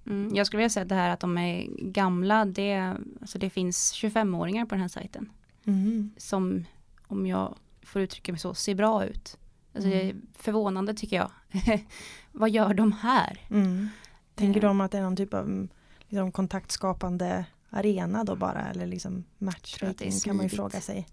Mm, 0.07 0.35
jag 0.35 0.47
skulle 0.47 0.59
vilja 0.59 0.71
säga 0.71 0.83
att 0.83 0.89
det 0.89 0.95
här 0.95 1.11
att 1.11 1.21
de 1.21 1.39
är 1.39 1.67
gamla, 1.79 2.45
det, 2.45 2.97
alltså 3.21 3.39
det 3.39 3.51
finns 3.51 3.93
25-åringar 3.95 4.65
på 4.67 4.75
den 4.75 4.81
här 4.83 4.89
sajten. 4.89 5.31
Mhm. 5.65 6.11
Som, 6.17 6.65
om 7.07 7.27
jag 7.27 7.55
får 7.83 8.03
uttrycka 8.03 8.33
mig 8.33 8.39
så, 8.39 8.55
ser 8.55 8.75
bra 8.75 9.05
ut. 9.05 9.39
Alltså 9.75 9.91
det 9.91 9.97
är 10.01 10.11
Mm. 10.11 10.27
förvånande 10.35 10.95
tycker 10.95 11.17
jag. 11.17 11.31
Vad 12.33 12.51
gör 12.51 12.75
de 12.75 12.93
här? 12.93 13.41
Mm. 13.51 13.89
Tänker 14.35 14.61
Eh. 14.65 14.69
de 14.69 14.81
att 14.81 14.91
det 14.91 14.99
är 14.99 15.03
någon 15.03 15.17
typ 15.17 15.35
av 15.35 15.45
mm, 15.45 15.69
liksom, 16.09 16.33
kontaktskapande 16.33 17.45
arena 17.71 18.25
då 18.25 18.37
bara 18.37 18.63
eller 18.71 18.87
liksom 18.87 19.25
matchmaking 19.39 20.13
kan 20.25 20.37
man 20.37 20.45
ju 20.47 20.49
fråga 20.51 20.81
sig. 20.81 21.09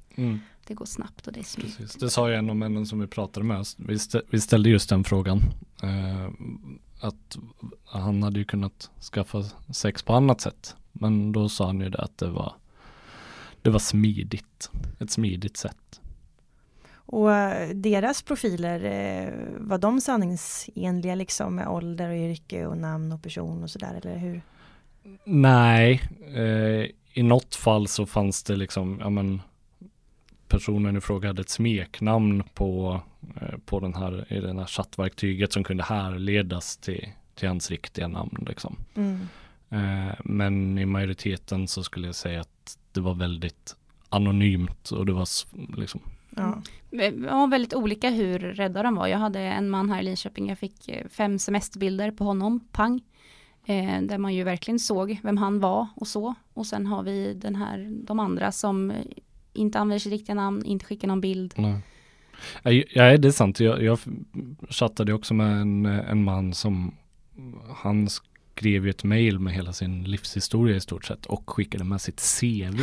Det 0.67 0.73
går 0.73 0.85
snabbt 0.85 1.27
och 1.27 1.33
det 1.33 1.39
är 1.39 1.43
smidigt. 1.43 1.77
Precis. 1.77 1.95
Det 1.95 2.09
sa 2.09 2.29
ju 2.29 2.35
en 2.35 2.49
av 2.49 2.55
männen 2.55 2.85
som 2.85 2.99
vi 2.99 3.07
pratade 3.07 3.45
med. 3.45 3.65
Vi, 3.77 3.93
stä- 3.95 4.21
vi 4.29 4.41
ställde 4.41 4.69
just 4.69 4.89
den 4.89 5.03
frågan. 5.03 5.41
Eh, 5.83 6.29
att 7.01 7.37
han 7.85 8.23
hade 8.23 8.39
ju 8.39 8.45
kunnat 8.45 8.89
skaffa 9.13 9.43
sex 9.73 10.03
på 10.03 10.13
annat 10.13 10.41
sätt. 10.41 10.75
Men 10.91 11.31
då 11.31 11.49
sa 11.49 11.65
han 11.65 11.79
ju 11.79 11.89
det 11.89 11.97
att 12.01 12.17
det 12.17 12.29
var 12.29 12.53
det 13.61 13.69
var 13.69 13.79
smidigt. 13.79 14.71
Ett 14.99 15.11
smidigt 15.11 15.57
sätt. 15.57 16.01
Och 16.93 17.33
eh, 17.33 17.69
deras 17.69 18.21
profiler, 18.21 18.83
eh, 18.83 19.33
var 19.57 19.77
de 19.77 20.01
sanningsenliga 20.01 21.15
liksom 21.15 21.55
med 21.55 21.67
ålder 21.67 22.09
och 22.09 22.15
yrke 22.15 22.65
och 22.65 22.77
namn 22.77 23.11
och 23.11 23.23
person 23.23 23.63
och 23.63 23.69
sådär 23.69 24.01
eller 24.03 24.17
hur? 24.17 24.41
Nej, 25.23 26.01
eh, 26.35 26.89
i 27.13 27.23
något 27.23 27.55
fall 27.55 27.87
så 27.87 28.05
fanns 28.05 28.43
det 28.43 28.55
liksom, 28.55 28.97
ja 28.99 29.09
men 29.09 29.41
personen 30.47 30.97
i 30.97 31.01
fråga 31.01 31.29
hade 31.29 31.41
ett 31.41 31.49
smeknamn 31.49 32.43
på, 32.53 33.01
eh, 33.41 33.57
på 33.65 33.79
den 33.79 33.95
här, 33.95 34.33
i 34.33 34.39
den 34.39 34.59
här 34.59 34.65
chattverktyget 34.65 35.53
som 35.53 35.63
kunde 35.63 35.83
härledas 35.83 36.77
till, 36.77 37.07
till 37.35 37.47
hans 37.47 37.71
riktiga 37.71 38.07
namn 38.07 38.45
liksom. 38.47 38.75
Mm. 38.95 39.27
Eh, 39.69 40.15
men 40.23 40.77
i 40.77 40.85
majoriteten 40.85 41.67
så 41.67 41.83
skulle 41.83 42.07
jag 42.07 42.15
säga 42.15 42.41
att 42.41 42.60
det 42.93 43.01
var 43.01 43.13
väldigt 43.13 43.75
anonymt 44.09 44.91
och 44.91 45.05
det 45.05 45.13
var 45.13 45.27
liksom, 45.77 46.01
Ja. 46.35 46.61
Det 46.89 47.11
var 47.11 47.47
väldigt 47.47 47.73
olika 47.73 48.09
hur 48.09 48.39
rädda 48.39 48.83
de 48.83 48.95
var. 48.95 49.07
Jag 49.07 49.17
hade 49.17 49.39
en 49.39 49.69
man 49.69 49.89
här 49.89 49.99
i 49.99 50.03
Linköping, 50.03 50.49
jag 50.49 50.59
fick 50.59 50.89
eh, 50.89 51.07
fem 51.07 51.39
semesterbilder 51.39 52.11
på 52.11 52.23
honom, 52.23 52.59
pang. 52.71 53.01
Eh, 53.65 54.01
där 54.01 54.17
man 54.17 54.33
ju 54.33 54.43
verkligen 54.43 54.79
såg 54.79 55.19
vem 55.23 55.37
han 55.37 55.59
var 55.59 55.87
och 55.95 56.07
så. 56.07 56.35
Och 56.53 56.65
sen 56.65 56.85
har 56.85 57.03
vi 57.03 57.33
den 57.33 57.55
här, 57.55 57.89
de 58.03 58.19
andra 58.19 58.51
som 58.51 58.91
eh, 58.91 58.97
inte 59.53 59.79
använder 59.79 59.99
sitt 59.99 60.11
riktiga 60.11 60.35
namn, 60.35 60.65
inte 60.65 60.85
skickar 60.85 61.07
någon 61.07 61.21
bild. 61.21 61.53
nej. 61.57 61.79
Nej, 62.63 62.85
Ja, 62.89 63.17
det 63.17 63.27
är 63.27 63.31
sant. 63.31 63.59
Jag, 63.59 63.83
jag 63.83 63.99
chattade 64.69 65.13
också 65.13 65.33
med 65.33 65.61
en, 65.61 65.85
en 65.85 66.23
man 66.23 66.53
som 66.53 66.95
han 67.75 68.07
skrev 68.55 68.83
ju 68.85 68.89
ett 68.89 69.03
mail 69.03 69.39
med 69.39 69.53
hela 69.53 69.73
sin 69.73 70.03
livshistoria 70.03 70.75
i 70.75 70.79
stort 70.79 71.05
sett 71.05 71.25
och 71.25 71.49
skickade 71.49 71.83
med 71.83 72.01
sitt 72.01 72.21
CV. 72.39 72.81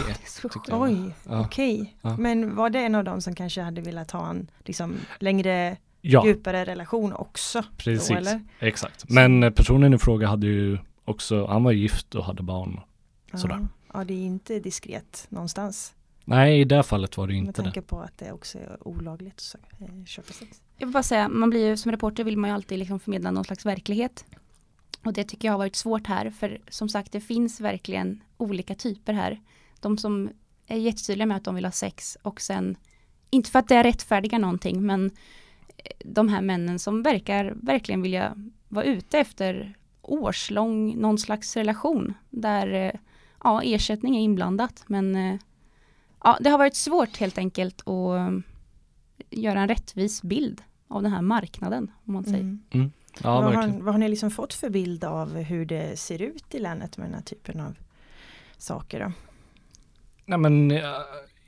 Oj, 0.71 1.15
Ja. 1.29 1.41
okej. 1.41 1.95
Ja. 2.03 2.17
Men 2.17 2.55
var 2.57 2.71
det 2.71 2.79
en 2.81 2.95
av 2.95 3.05
dem 3.05 3.21
som 3.21 3.35
kanske 3.35 3.63
hade 3.63 3.81
velat 3.81 4.11
ha 4.11 4.31
en 4.31 4.51
liksom, 4.65 4.97
längre, 5.19 5.77
Ja, 6.01 6.27
djupare 6.27 6.65
relation 6.65 7.13
också? 7.13 7.63
precis. 7.77 8.09
Då, 8.09 8.15
eller? 8.15 8.41
Exakt. 8.59 9.11
Men 9.11 9.43
eh, 9.43 9.51
personen 9.51 9.95
i 9.95 9.99
fråga 9.99 10.29
hade 10.29 10.47
ju 10.47 10.79
också, 11.05 11.47
han 11.47 11.65
var 11.65 11.73
gift 11.73 12.15
och 12.15 12.25
hade 12.25 12.43
barn. 12.43 12.81
Sådär. 13.35 13.59
Ja. 13.61 13.99
ja, 13.99 14.05
det 14.05 14.15
är 14.15 14.25
inte 14.27 14.59
diskret 14.61 15.27
någonstans. 15.29 15.95
Nej, 16.25 16.61
i 16.61 16.65
det 16.65 16.83
fallet 16.83 17.17
var 17.17 17.27
det 17.27 17.33
Med 17.33 17.39
inte 17.47 17.61
det. 17.63 17.65
tanke 17.65 17.83
på 17.83 18.01
att 18.01 18.19
det 18.19 18.33
också 18.33 18.59
är 18.59 18.89
olagligt 18.89 19.55
att 19.55 19.81
eh, 19.81 20.05
köpa 20.07 20.33
sex. 20.33 20.63
Jag 20.79 20.87
vill 20.87 20.93
bara 20.93 21.03
säga, 21.03 21.29
man 21.29 21.51
blir 21.51 21.67
ju 21.67 21.77
som 21.77 21.91
reporter 21.93 22.25
vill 22.25 22.37
man 22.39 22.51
ju 22.51 22.55
alltid 22.55 22.79
liksom 22.79 23.01
förmedla 23.01 23.31
någon 23.31 23.45
slags 23.45 23.67
verklighet. 23.67 24.25
Och 25.05 25.13
det 25.13 25.25
tycker 25.25 25.49
jag 25.49 25.53
har 25.53 25.59
varit 25.59 25.77
svårt 25.77 26.07
här, 26.07 26.31
för 26.31 26.61
som 26.69 26.89
sagt 26.89 27.13
det 27.13 27.21
finns 27.21 27.61
verkligen 27.61 28.23
olika 28.37 28.75
typer 28.75 29.13
här. 29.13 29.41
De 29.81 29.99
som 29.99 30.31
är 30.67 30.77
jättetydliga 30.77 31.27
med 31.27 31.37
att 31.37 31.45
de 31.45 31.55
vill 31.55 31.65
ha 31.65 31.73
sex 31.73 32.19
och 32.23 32.41
sen, 32.41 32.77
inte 33.31 33.51
för 33.51 33.59
att 33.59 33.69
det 33.69 33.83
rättfärdigar 33.83 34.39
någonting, 34.39 34.87
men 34.87 35.11
eh, 35.77 35.93
de 36.05 36.29
här 36.29 36.41
männen 36.41 36.79
som 36.79 37.03
verkar 37.03 37.55
verkligen 37.63 38.03
vilja 38.03 38.35
vara 38.69 38.85
ute 38.85 39.19
efter 39.19 39.75
årslång 40.03 41.01
någon 41.01 41.19
slags 41.19 41.57
relation 41.57 42.15
där 42.31 42.73
eh, 42.73 43.01
ja, 43.45 43.63
ersättning 43.63 44.17
är 44.17 44.21
inblandat 44.21 44.85
men 44.87 45.17
eh, 45.17 45.39
ja, 46.25 46.39
det 46.41 46.51
har 46.51 46.59
varit 46.59 46.77
svårt 46.77 47.17
helt 47.17 47.39
enkelt 47.39 47.89
att 47.89 48.45
göra 49.31 49.61
en 49.61 49.69
rättvis 49.69 50.23
bild 50.23 50.63
av 50.89 51.03
den 51.03 51.13
här 51.13 51.23
marknaden 51.23 51.91
om 52.05 52.13
man 52.13 52.25
säger. 52.25 52.59
Mm. 52.71 52.93
Ja, 53.23 53.41
vad, 53.41 53.55
har, 53.55 53.69
vad 53.69 53.95
har 53.95 53.99
ni 53.99 54.09
liksom 54.09 54.31
fått 54.31 54.55
för 54.55 54.71
bild 54.71 55.05
av 55.05 55.37
hur 55.37 55.65
det 55.65 55.99
ser 55.99 56.23
ut 56.23 56.55
i 56.55 56.59
länet 56.59 56.97
med 56.97 57.07
den 57.07 57.15
här 57.15 57.23
typen 57.23 57.61
av 57.61 57.75
saker? 58.59 59.01
Då? 59.01 59.13
Nej 60.25 60.39
men 60.39 60.71
äh, 60.71 60.83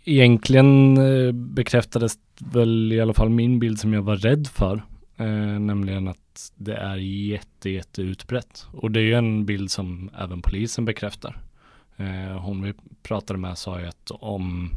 egentligen 0.04 0.96
äh, 0.96 1.32
bekräftades 1.32 2.18
väl 2.38 2.92
i 2.92 3.00
alla 3.00 3.14
fall 3.14 3.28
min 3.28 3.58
bild 3.58 3.80
som 3.80 3.92
jag 3.92 4.02
var 4.02 4.16
rädd 4.16 4.46
för. 4.46 4.82
Äh, 5.16 5.26
nämligen 5.60 6.08
att 6.08 6.52
det 6.54 6.74
är 6.74 6.96
jätte, 6.96 7.70
jätte 7.70 8.02
utbrett. 8.02 8.66
Och 8.72 8.90
det 8.90 9.00
är 9.00 9.04
ju 9.04 9.14
en 9.14 9.46
bild 9.46 9.70
som 9.70 10.10
även 10.18 10.42
polisen 10.42 10.84
bekräftar. 10.84 11.38
hon 12.40 12.62
vi 12.62 12.74
pratade 13.02 13.38
med 13.38 13.58
sa 13.58 13.80
ju 13.80 13.86
att 13.86 14.10
om 14.10 14.70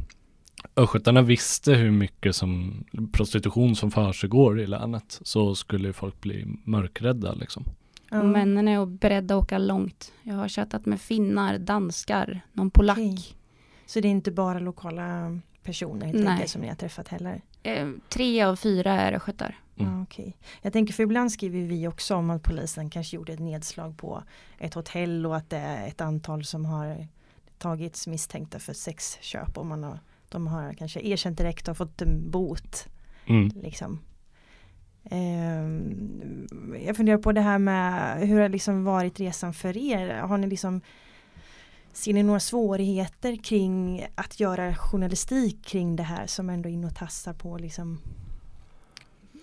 östgötarna 0.76 1.22
visste 1.22 1.74
hur 1.74 1.90
mycket 1.90 2.36
som 2.36 2.84
prostitution 3.12 3.76
som 3.76 3.90
försiggår 3.90 4.60
i 4.60 4.66
länet 4.66 5.20
så 5.22 5.54
skulle 5.54 5.92
folk 5.92 6.20
bli 6.20 6.46
mörkrädda 6.64 7.34
liksom. 7.34 7.64
Och 8.10 8.24
männen 8.24 8.68
är 8.68 8.86
beredda 8.86 9.36
att 9.36 9.42
åka 9.42 9.58
långt. 9.58 10.12
Jag 10.22 10.34
har 10.34 10.48
chattat 10.48 10.86
med 10.86 11.00
finnar, 11.00 11.58
danskar, 11.58 12.40
någon 12.52 12.70
polack. 12.70 12.98
Okay. 12.98 13.18
Så 13.86 14.00
det 14.00 14.08
är 14.08 14.10
inte 14.10 14.30
bara 14.30 14.58
lokala 14.58 15.38
personer 15.62 16.06
enkelt 16.06 16.50
som 16.50 16.60
ni 16.60 16.68
har 16.68 16.74
träffat 16.74 17.08
heller? 17.08 17.42
Eh, 17.62 17.88
tre 18.08 18.42
av 18.42 18.56
fyra 18.56 18.92
är 18.92 19.12
östgötar. 19.12 19.58
Mm. 19.76 20.02
Okay. 20.02 20.32
Jag 20.62 20.72
tänker 20.72 20.94
för 20.94 21.02
ibland 21.02 21.32
skriver 21.32 21.60
vi 21.60 21.88
också 21.88 22.14
om 22.14 22.30
att 22.30 22.42
polisen 22.42 22.90
kanske 22.90 23.16
gjorde 23.16 23.32
ett 23.32 23.40
nedslag 23.40 23.96
på 23.98 24.22
ett 24.58 24.74
hotell 24.74 25.26
och 25.26 25.36
att 25.36 25.50
det 25.50 25.56
är 25.56 25.88
ett 25.88 26.00
antal 26.00 26.44
som 26.44 26.64
har 26.64 27.06
tagits 27.58 28.06
misstänkta 28.06 28.58
för 28.58 28.72
sexköp 28.72 29.58
och 29.58 29.66
man 29.66 29.84
har, 29.84 29.98
de 30.34 30.46
har 30.46 30.72
kanske 30.72 31.00
erkänt 31.00 31.38
direkt 31.38 31.68
och 31.68 31.76
fått 31.76 32.02
en 32.02 32.30
bot. 32.30 32.88
Mm. 33.26 33.50
Liksom. 33.62 34.00
Ehm, 35.10 36.46
jag 36.86 36.96
funderar 36.96 37.18
på 37.18 37.32
det 37.32 37.40
här 37.40 37.58
med 37.58 38.18
hur 38.28 38.40
har 38.40 38.48
liksom 38.48 38.84
varit 38.84 39.20
resan 39.20 39.54
för 39.54 39.76
er? 39.76 40.14
Har 40.14 40.38
ni 40.38 40.46
liksom 40.46 40.80
Ser 41.92 42.12
ni 42.14 42.22
några 42.22 42.40
svårigheter 42.40 43.36
kring 43.36 44.06
att 44.14 44.40
göra 44.40 44.74
journalistik 44.74 45.64
kring 45.64 45.96
det 45.96 46.02
här 46.02 46.26
som 46.26 46.50
ändå 46.50 46.68
in 46.68 46.84
och 46.84 46.94
tassar 46.94 47.32
på 47.32 47.58
liksom 47.58 47.98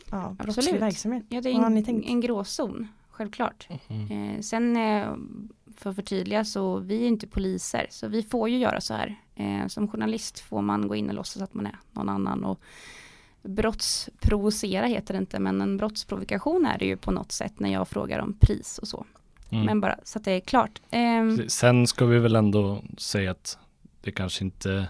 ja, 0.10 0.36
Absolut. 0.40 0.82
verksamhet? 0.82 1.24
Ja, 1.30 1.42
det 1.42 1.50
är 1.50 1.66
en, 1.66 2.04
en 2.04 2.22
gråzon, 2.22 2.88
självklart. 3.10 3.68
Mm. 3.88 4.12
Eh, 4.12 4.42
sen 4.42 4.78
eh, 4.78 5.16
för 5.82 5.90
att 5.90 5.96
förtydliga 5.96 6.46
så 6.46 6.80
vi 6.80 7.04
är 7.04 7.08
inte 7.08 7.28
poliser 7.28 7.88
så 7.90 8.08
vi 8.08 8.24
får 8.24 8.50
ju 8.50 8.58
göra 8.58 8.82
så 8.82 8.94
här. 8.94 9.16
Eh, 9.36 9.68
som 9.68 9.88
journalist 9.88 10.40
får 10.40 10.62
man 10.62 10.88
gå 10.88 10.96
in 10.96 11.10
och 11.10 11.16
låtsas 11.16 11.42
att 11.42 11.54
man 11.54 11.66
är 11.66 11.76
någon 11.92 12.10
annan 12.10 12.44
och 12.44 12.62
brottsprovocera 13.44 14.86
heter 14.86 15.14
det 15.14 15.18
inte, 15.18 15.40
men 15.40 15.62
en 15.62 15.78
brottsprovokation 15.78 16.66
är 16.66 16.78
det 16.78 16.86
ju 16.86 16.98
på 16.98 17.12
något 17.12 17.32
sätt 17.32 17.60
när 17.60 17.70
jag 17.70 17.88
frågar 17.88 18.20
om 18.20 18.34
pris 18.34 18.78
och 18.78 18.88
så. 18.88 19.06
Mm. 19.50 19.66
Men 19.66 19.82
bara 19.82 20.00
så 20.04 20.20
att 20.20 20.26
det 20.26 20.32
är 20.32 20.40
klart. 20.40 20.82
Um, 20.92 21.50
Sen 21.50 21.88
ska 21.88 22.06
vi 22.06 22.20
väl 22.20 22.36
ändå 22.36 22.84
säga 22.98 23.32
att 23.32 23.58
det 24.02 24.12
kanske 24.12 24.44
inte 24.44 24.88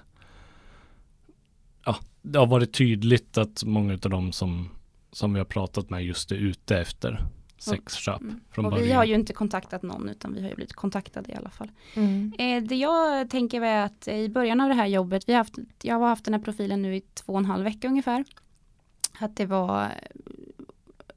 Ja, 1.86 1.95
det 2.21 2.39
har 2.39 2.48
varit 2.48 2.74
tydligt 2.74 3.38
att 3.38 3.63
många 3.63 3.93
av 3.93 4.00
dem 4.00 4.31
som, 4.31 4.69
som 5.12 5.33
vi 5.33 5.39
har 5.39 5.45
pratat 5.45 5.89
med 5.89 6.05
just 6.05 6.31
är 6.31 6.36
ute 6.36 6.77
efter 6.77 7.25
sexköp 7.62 8.22
mm. 8.22 8.39
från 8.51 8.65
och 8.65 8.72
början. 8.72 8.88
Vi 8.88 8.94
har 8.94 9.06
ju 9.06 9.15
inte 9.15 9.34
kontaktat 9.34 9.84
någon 9.84 10.10
utan 10.10 10.34
vi 10.34 10.41
har 10.41 10.50
ju 10.50 10.56
blivit 10.56 10.74
kontaktade 10.74 11.32
i 11.32 11.36
alla 11.36 11.50
fall. 11.50 11.72
Mm. 11.94 12.34
Eh, 12.39 12.63
det 12.63 12.75
jag 12.75 13.30
tänker 13.30 13.62
är 13.62 13.86
att 13.86 14.08
i 14.08 14.30
början 14.30 14.62
av 14.62 14.70
det 14.70 14.75
här 14.75 14.88
jobbet, 14.88 15.30
vi 15.30 15.34
har 15.34 15.38
haft, 15.38 15.56
jag 15.82 16.00
har 16.00 16.08
haft 16.08 16.25
den 16.25 16.34
här 16.34 16.41
profilen 16.41 16.82
nu 16.82 16.96
i 16.96 17.01
två 17.01 17.34
och 17.34 17.39
en 17.39 17.46
halv 17.46 17.63
vecka 17.63 17.88
ungefär. 17.88 18.25
Att 19.20 19.36
det 19.36 19.46
var 19.46 19.91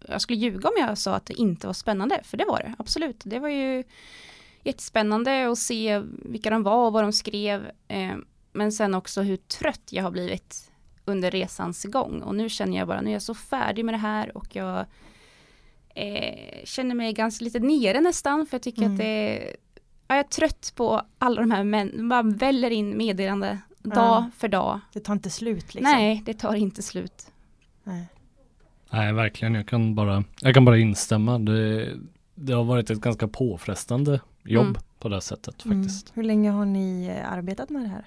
jag 0.09 0.21
skulle 0.21 0.39
ljuga 0.39 0.69
om 0.69 0.75
jag 0.79 0.99
sa 0.99 1.15
att 1.15 1.27
det 1.27 1.35
inte 1.35 1.67
var 1.67 1.75
spännande, 1.75 2.21
för 2.25 2.37
det 2.37 2.45
var 2.45 2.59
det 2.59 2.75
absolut. 2.79 3.23
Det 3.25 3.39
var 3.39 3.49
ju 3.49 3.85
jättespännande 4.63 5.51
att 5.51 5.59
se 5.59 6.03
vilka 6.09 6.51
de 6.51 6.63
var 6.63 6.87
och 6.87 6.93
vad 6.93 7.05
de 7.05 7.13
skrev. 7.13 7.71
Eh, 7.89 8.15
men 8.53 8.73
sen 8.73 8.95
också 8.95 9.23
hur 9.23 9.37
trött 9.37 9.89
jag 9.91 10.03
har 10.03 10.11
blivit 10.11 10.71
under 11.05 11.31
resans 11.31 11.85
gång. 11.85 12.23
Och 12.23 12.35
nu 12.35 12.49
känner 12.49 12.79
jag 12.79 12.89
bara, 12.89 13.01
nu 13.01 13.09
är 13.09 13.13
jag 13.13 13.23
så 13.23 13.35
färdig 13.35 13.85
med 13.85 13.95
det 13.95 13.99
här 13.99 14.37
och 14.37 14.57
jag 14.57 14.87
eh, 15.95 16.65
känner 16.65 16.95
mig 16.95 17.13
ganska 17.13 17.45
lite 17.45 17.59
nere 17.59 18.01
nästan 18.01 18.47
för 18.47 18.55
jag 18.55 18.63
tycker 18.63 18.83
mm. 18.83 18.93
att 18.93 18.99
det 18.99 19.57
jag 20.09 20.19
är 20.19 20.23
trött 20.23 20.73
på 20.77 21.03
alla 21.19 21.41
de 21.41 21.51
här 21.51 21.65
män, 21.65 22.09
bara 22.09 22.23
väller 22.23 22.71
in 22.71 22.97
meddelande 22.97 23.59
dag 23.83 23.95
ja. 23.97 24.31
för 24.37 24.49
dag. 24.49 24.81
Det 24.93 25.01
tar 25.01 25.13
inte 25.13 25.31
slut 25.31 25.75
liksom. 25.75 25.93
Nej, 25.93 26.23
det 26.27 26.35
tar 26.35 26.55
inte 26.55 26.83
slut. 26.83 27.31
Nej. 27.85 28.07
Nej, 28.91 29.13
verkligen. 29.13 29.55
Jag 29.55 29.69
kan 29.69 29.95
bara, 29.95 30.25
jag 30.41 30.55
kan 30.55 30.65
bara 30.65 30.79
instämma. 30.79 31.39
Det, 31.39 31.93
det 32.35 32.53
har 32.53 32.65
varit 32.65 32.91
ett 32.91 33.01
ganska 33.01 33.29
påfrestande 33.29 34.21
jobb 34.45 34.67
mm. 34.67 34.81
på 34.99 35.09
det 35.09 35.21
sättet 35.21 35.65
mm. 35.65 35.83
faktiskt. 35.83 36.09
Mm. 36.09 36.15
Hur 36.15 36.23
länge 36.23 36.51
har 36.51 36.65
ni 36.65 37.07
eh, 37.07 37.33
arbetat 37.33 37.71
med 37.71 37.83
det 37.83 37.89
här? 37.89 38.07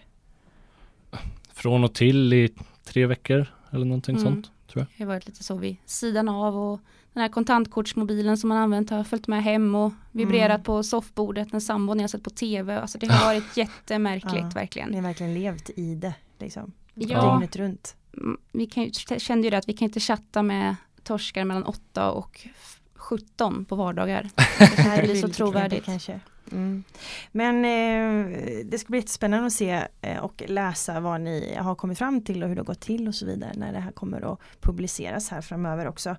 Från 1.54 1.84
och 1.84 1.94
till 1.94 2.34
i 2.34 2.54
tre 2.84 3.06
veckor 3.06 3.46
eller 3.72 3.86
någonting 3.86 4.16
mm. 4.16 4.26
sånt. 4.26 4.52
Tror 4.68 4.82
jag. 4.82 4.88
Det 4.98 5.04
har 5.04 5.14
varit 5.14 5.28
lite 5.28 5.44
så 5.44 5.58
vid 5.58 5.78
sidan 5.86 6.30
av 6.30 6.58
och 6.58 6.80
den 7.18 7.22
här 7.22 7.30
kontantkortsmobilen 7.30 8.38
som 8.38 8.48
man 8.48 8.58
använt 8.58 8.90
har 8.90 9.04
följt 9.04 9.28
med 9.28 9.44
hem 9.44 9.76
och 9.76 9.94
vibrerat 10.12 10.58
mm. 10.58 10.64
på 10.64 10.84
soffbordet 10.84 11.54
när 11.54 11.60
sambon 11.60 12.00
har 12.00 12.08
sett 12.08 12.24
på 12.24 12.30
tv. 12.30 12.80
Alltså 12.80 12.98
det 12.98 13.08
har 13.12 13.26
varit 13.26 13.58
jättemärkligt 13.58 14.34
ja, 14.36 14.52
verkligen. 14.56 14.90
Ni 14.90 14.96
har 14.96 15.04
verkligen 15.04 15.34
levt 15.34 15.70
i 15.70 15.96
det 15.96 16.14
liksom. 16.40 16.72
Ja. 16.94 17.32
Dygnet 17.32 17.56
runt. 17.56 17.96
Mm, 18.18 18.38
vi 18.52 18.66
kan, 18.66 18.92
kände 19.20 19.48
ju 19.48 19.50
det 19.50 19.58
att 19.58 19.70
vi 19.70 19.74
kan 19.74 19.86
inte 19.86 20.00
chatta 20.00 20.44
med 20.44 20.76
torskar 21.04 21.46
mellan 21.46 21.64
8 21.64 22.12
och 22.12 22.48
17 22.96 23.66
på 23.66 23.76
vardagar. 23.76 24.30
Det 24.60 24.82
här 24.82 25.04
blir 25.04 25.16
så 25.16 25.30
trovärdigt. 25.30 25.86
Kanske. 25.86 26.20
Mm. 26.52 26.84
Men 27.32 27.66
eh, 27.66 28.66
det 28.66 28.80
ska 28.80 28.88
bli 28.90 29.02
spännande 29.02 29.48
att 29.48 29.54
se 29.54 29.88
eh, 30.02 30.18
och 30.18 30.44
läsa 30.48 31.00
vad 31.00 31.22
ni 31.22 31.56
har 31.56 31.76
kommit 31.76 31.98
fram 31.98 32.22
till 32.22 32.44
och 32.44 32.50
hur 32.50 32.56
det 32.56 32.62
har 32.62 32.66
gått 32.66 32.82
till 32.82 33.08
och 33.08 33.16
så 33.16 33.26
vidare 33.26 33.54
när 33.56 33.74
det 33.74 33.80
här 33.80 33.92
kommer 33.92 34.34
att 34.34 34.40
publiceras 34.62 35.30
här 35.30 35.42
framöver 35.42 35.88
också. 35.88 36.16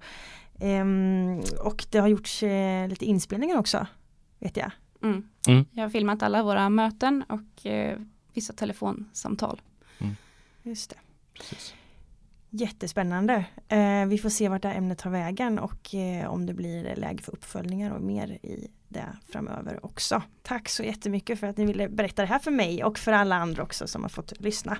Eh, 0.61 0.85
och 1.65 1.87
det 1.91 1.99
har 1.99 2.09
gjorts 2.09 2.43
eh, 2.43 2.89
lite 2.89 3.05
inspelningar 3.05 3.59
också, 3.59 3.87
vet 4.39 4.57
jag. 4.57 4.71
Mm. 5.03 5.29
Mm. 5.49 5.65
Jag 5.73 5.83
har 5.83 5.91
filmat 5.91 6.23
alla 6.23 6.43
våra 6.43 6.69
möten 6.69 7.25
och 7.29 7.67
eh, 7.67 7.99
vissa 8.35 8.53
telefonsamtal. 8.53 9.61
Mm. 9.99 10.17
Just 10.63 10.91
det. 10.91 10.97
Precis. 11.39 11.75
Jättespännande. 12.51 13.45
Eh, 13.69 14.07
vi 14.07 14.19
får 14.19 14.29
se 14.29 14.49
vart 14.49 14.63
det 14.63 14.69
här 14.69 14.75
ämnet 14.75 14.99
tar 14.99 15.11
vägen 15.11 15.59
och 15.59 15.95
eh, 15.95 16.31
om 16.31 16.47
det 16.47 16.55
blir 16.55 16.97
läge 16.97 17.23
för 17.23 17.33
uppföljningar 17.33 17.91
och 17.91 18.03
mer 18.03 18.29
i 18.29 18.69
det 18.89 19.07
framöver 19.33 19.85
också. 19.87 20.23
Tack 20.43 20.69
så 20.69 20.83
jättemycket 20.83 21.41
för 21.41 21.47
att 21.47 21.57
ni 21.57 21.67
ville 21.67 21.89
berätta 21.89 22.23
det 22.23 22.29
här 22.29 22.39
för 22.39 22.51
mig 22.51 22.85
och 22.85 22.99
för 22.99 23.13
alla 23.13 23.37
andra 23.37 23.63
också 23.63 23.87
som 23.87 24.03
har 24.03 24.09
fått 24.09 24.33
lyssna. 24.41 24.79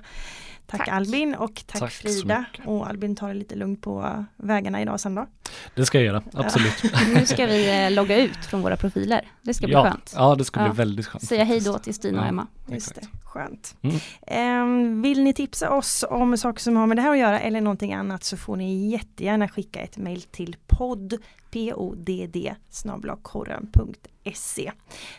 Tack, 0.69 0.79
tack. 0.79 0.87
Albin 0.87 1.35
och 1.35 1.63
tack, 1.67 1.79
tack 1.79 1.91
Frida. 1.91 2.45
Och 2.65 2.87
Albin 2.87 3.15
tar 3.15 3.27
det 3.27 3.33
lite 3.33 3.55
lugnt 3.55 3.81
på 3.81 4.25
vägarna 4.37 4.81
idag 4.81 4.99
sen 4.99 5.15
då. 5.15 5.27
Det 5.75 5.85
ska 5.85 5.97
jag 5.97 6.05
göra, 6.05 6.23
absolut. 6.33 6.83
nu 7.15 7.25
ska 7.25 7.45
vi 7.45 7.85
eh, 7.85 7.91
logga 7.91 8.17
ut 8.17 8.45
från 8.45 8.61
våra 8.61 8.77
profiler. 8.77 9.27
Det 9.41 9.53
ska 9.53 9.65
bli 9.65 9.73
ja, 9.73 9.83
skönt. 9.83 10.13
Ja, 10.15 10.35
det 10.35 10.45
ska 10.45 10.63
bli 10.63 10.77
väldigt 10.77 11.07
skönt. 11.07 11.23
Säga 11.23 11.43
hej 11.43 11.59
då 11.59 11.77
till 11.77 11.93
Stina 11.93 12.17
ja, 12.17 12.21
och 12.21 12.27
Emma. 12.27 12.47
Just 12.67 12.95
det, 12.95 13.01
skönt. 13.23 13.75
Mm. 13.81 14.63
Um, 14.63 15.01
vill 15.01 15.23
ni 15.23 15.33
tipsa 15.33 15.69
oss 15.69 16.05
om 16.09 16.37
saker 16.37 16.61
som 16.61 16.75
har 16.75 16.87
med 16.87 16.97
det 16.97 17.01
här 17.01 17.11
att 17.11 17.17
göra 17.17 17.39
eller 17.39 17.61
någonting 17.61 17.93
annat 17.93 18.23
så 18.23 18.37
får 18.37 18.55
ni 18.55 18.89
jättegärna 18.89 19.47
skicka 19.47 19.79
ett 19.79 19.97
mail 19.97 20.21
till 20.21 20.55
podd 20.67 21.17
podd 21.51 22.55
snablakorren.se. 22.69 24.71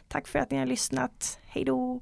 Tack 0.08 0.28
för 0.28 0.38
att 0.38 0.50
ni 0.50 0.58
har 0.58 0.66
lyssnat. 0.66 1.38
Hej 1.42 1.64
då! 1.64 2.00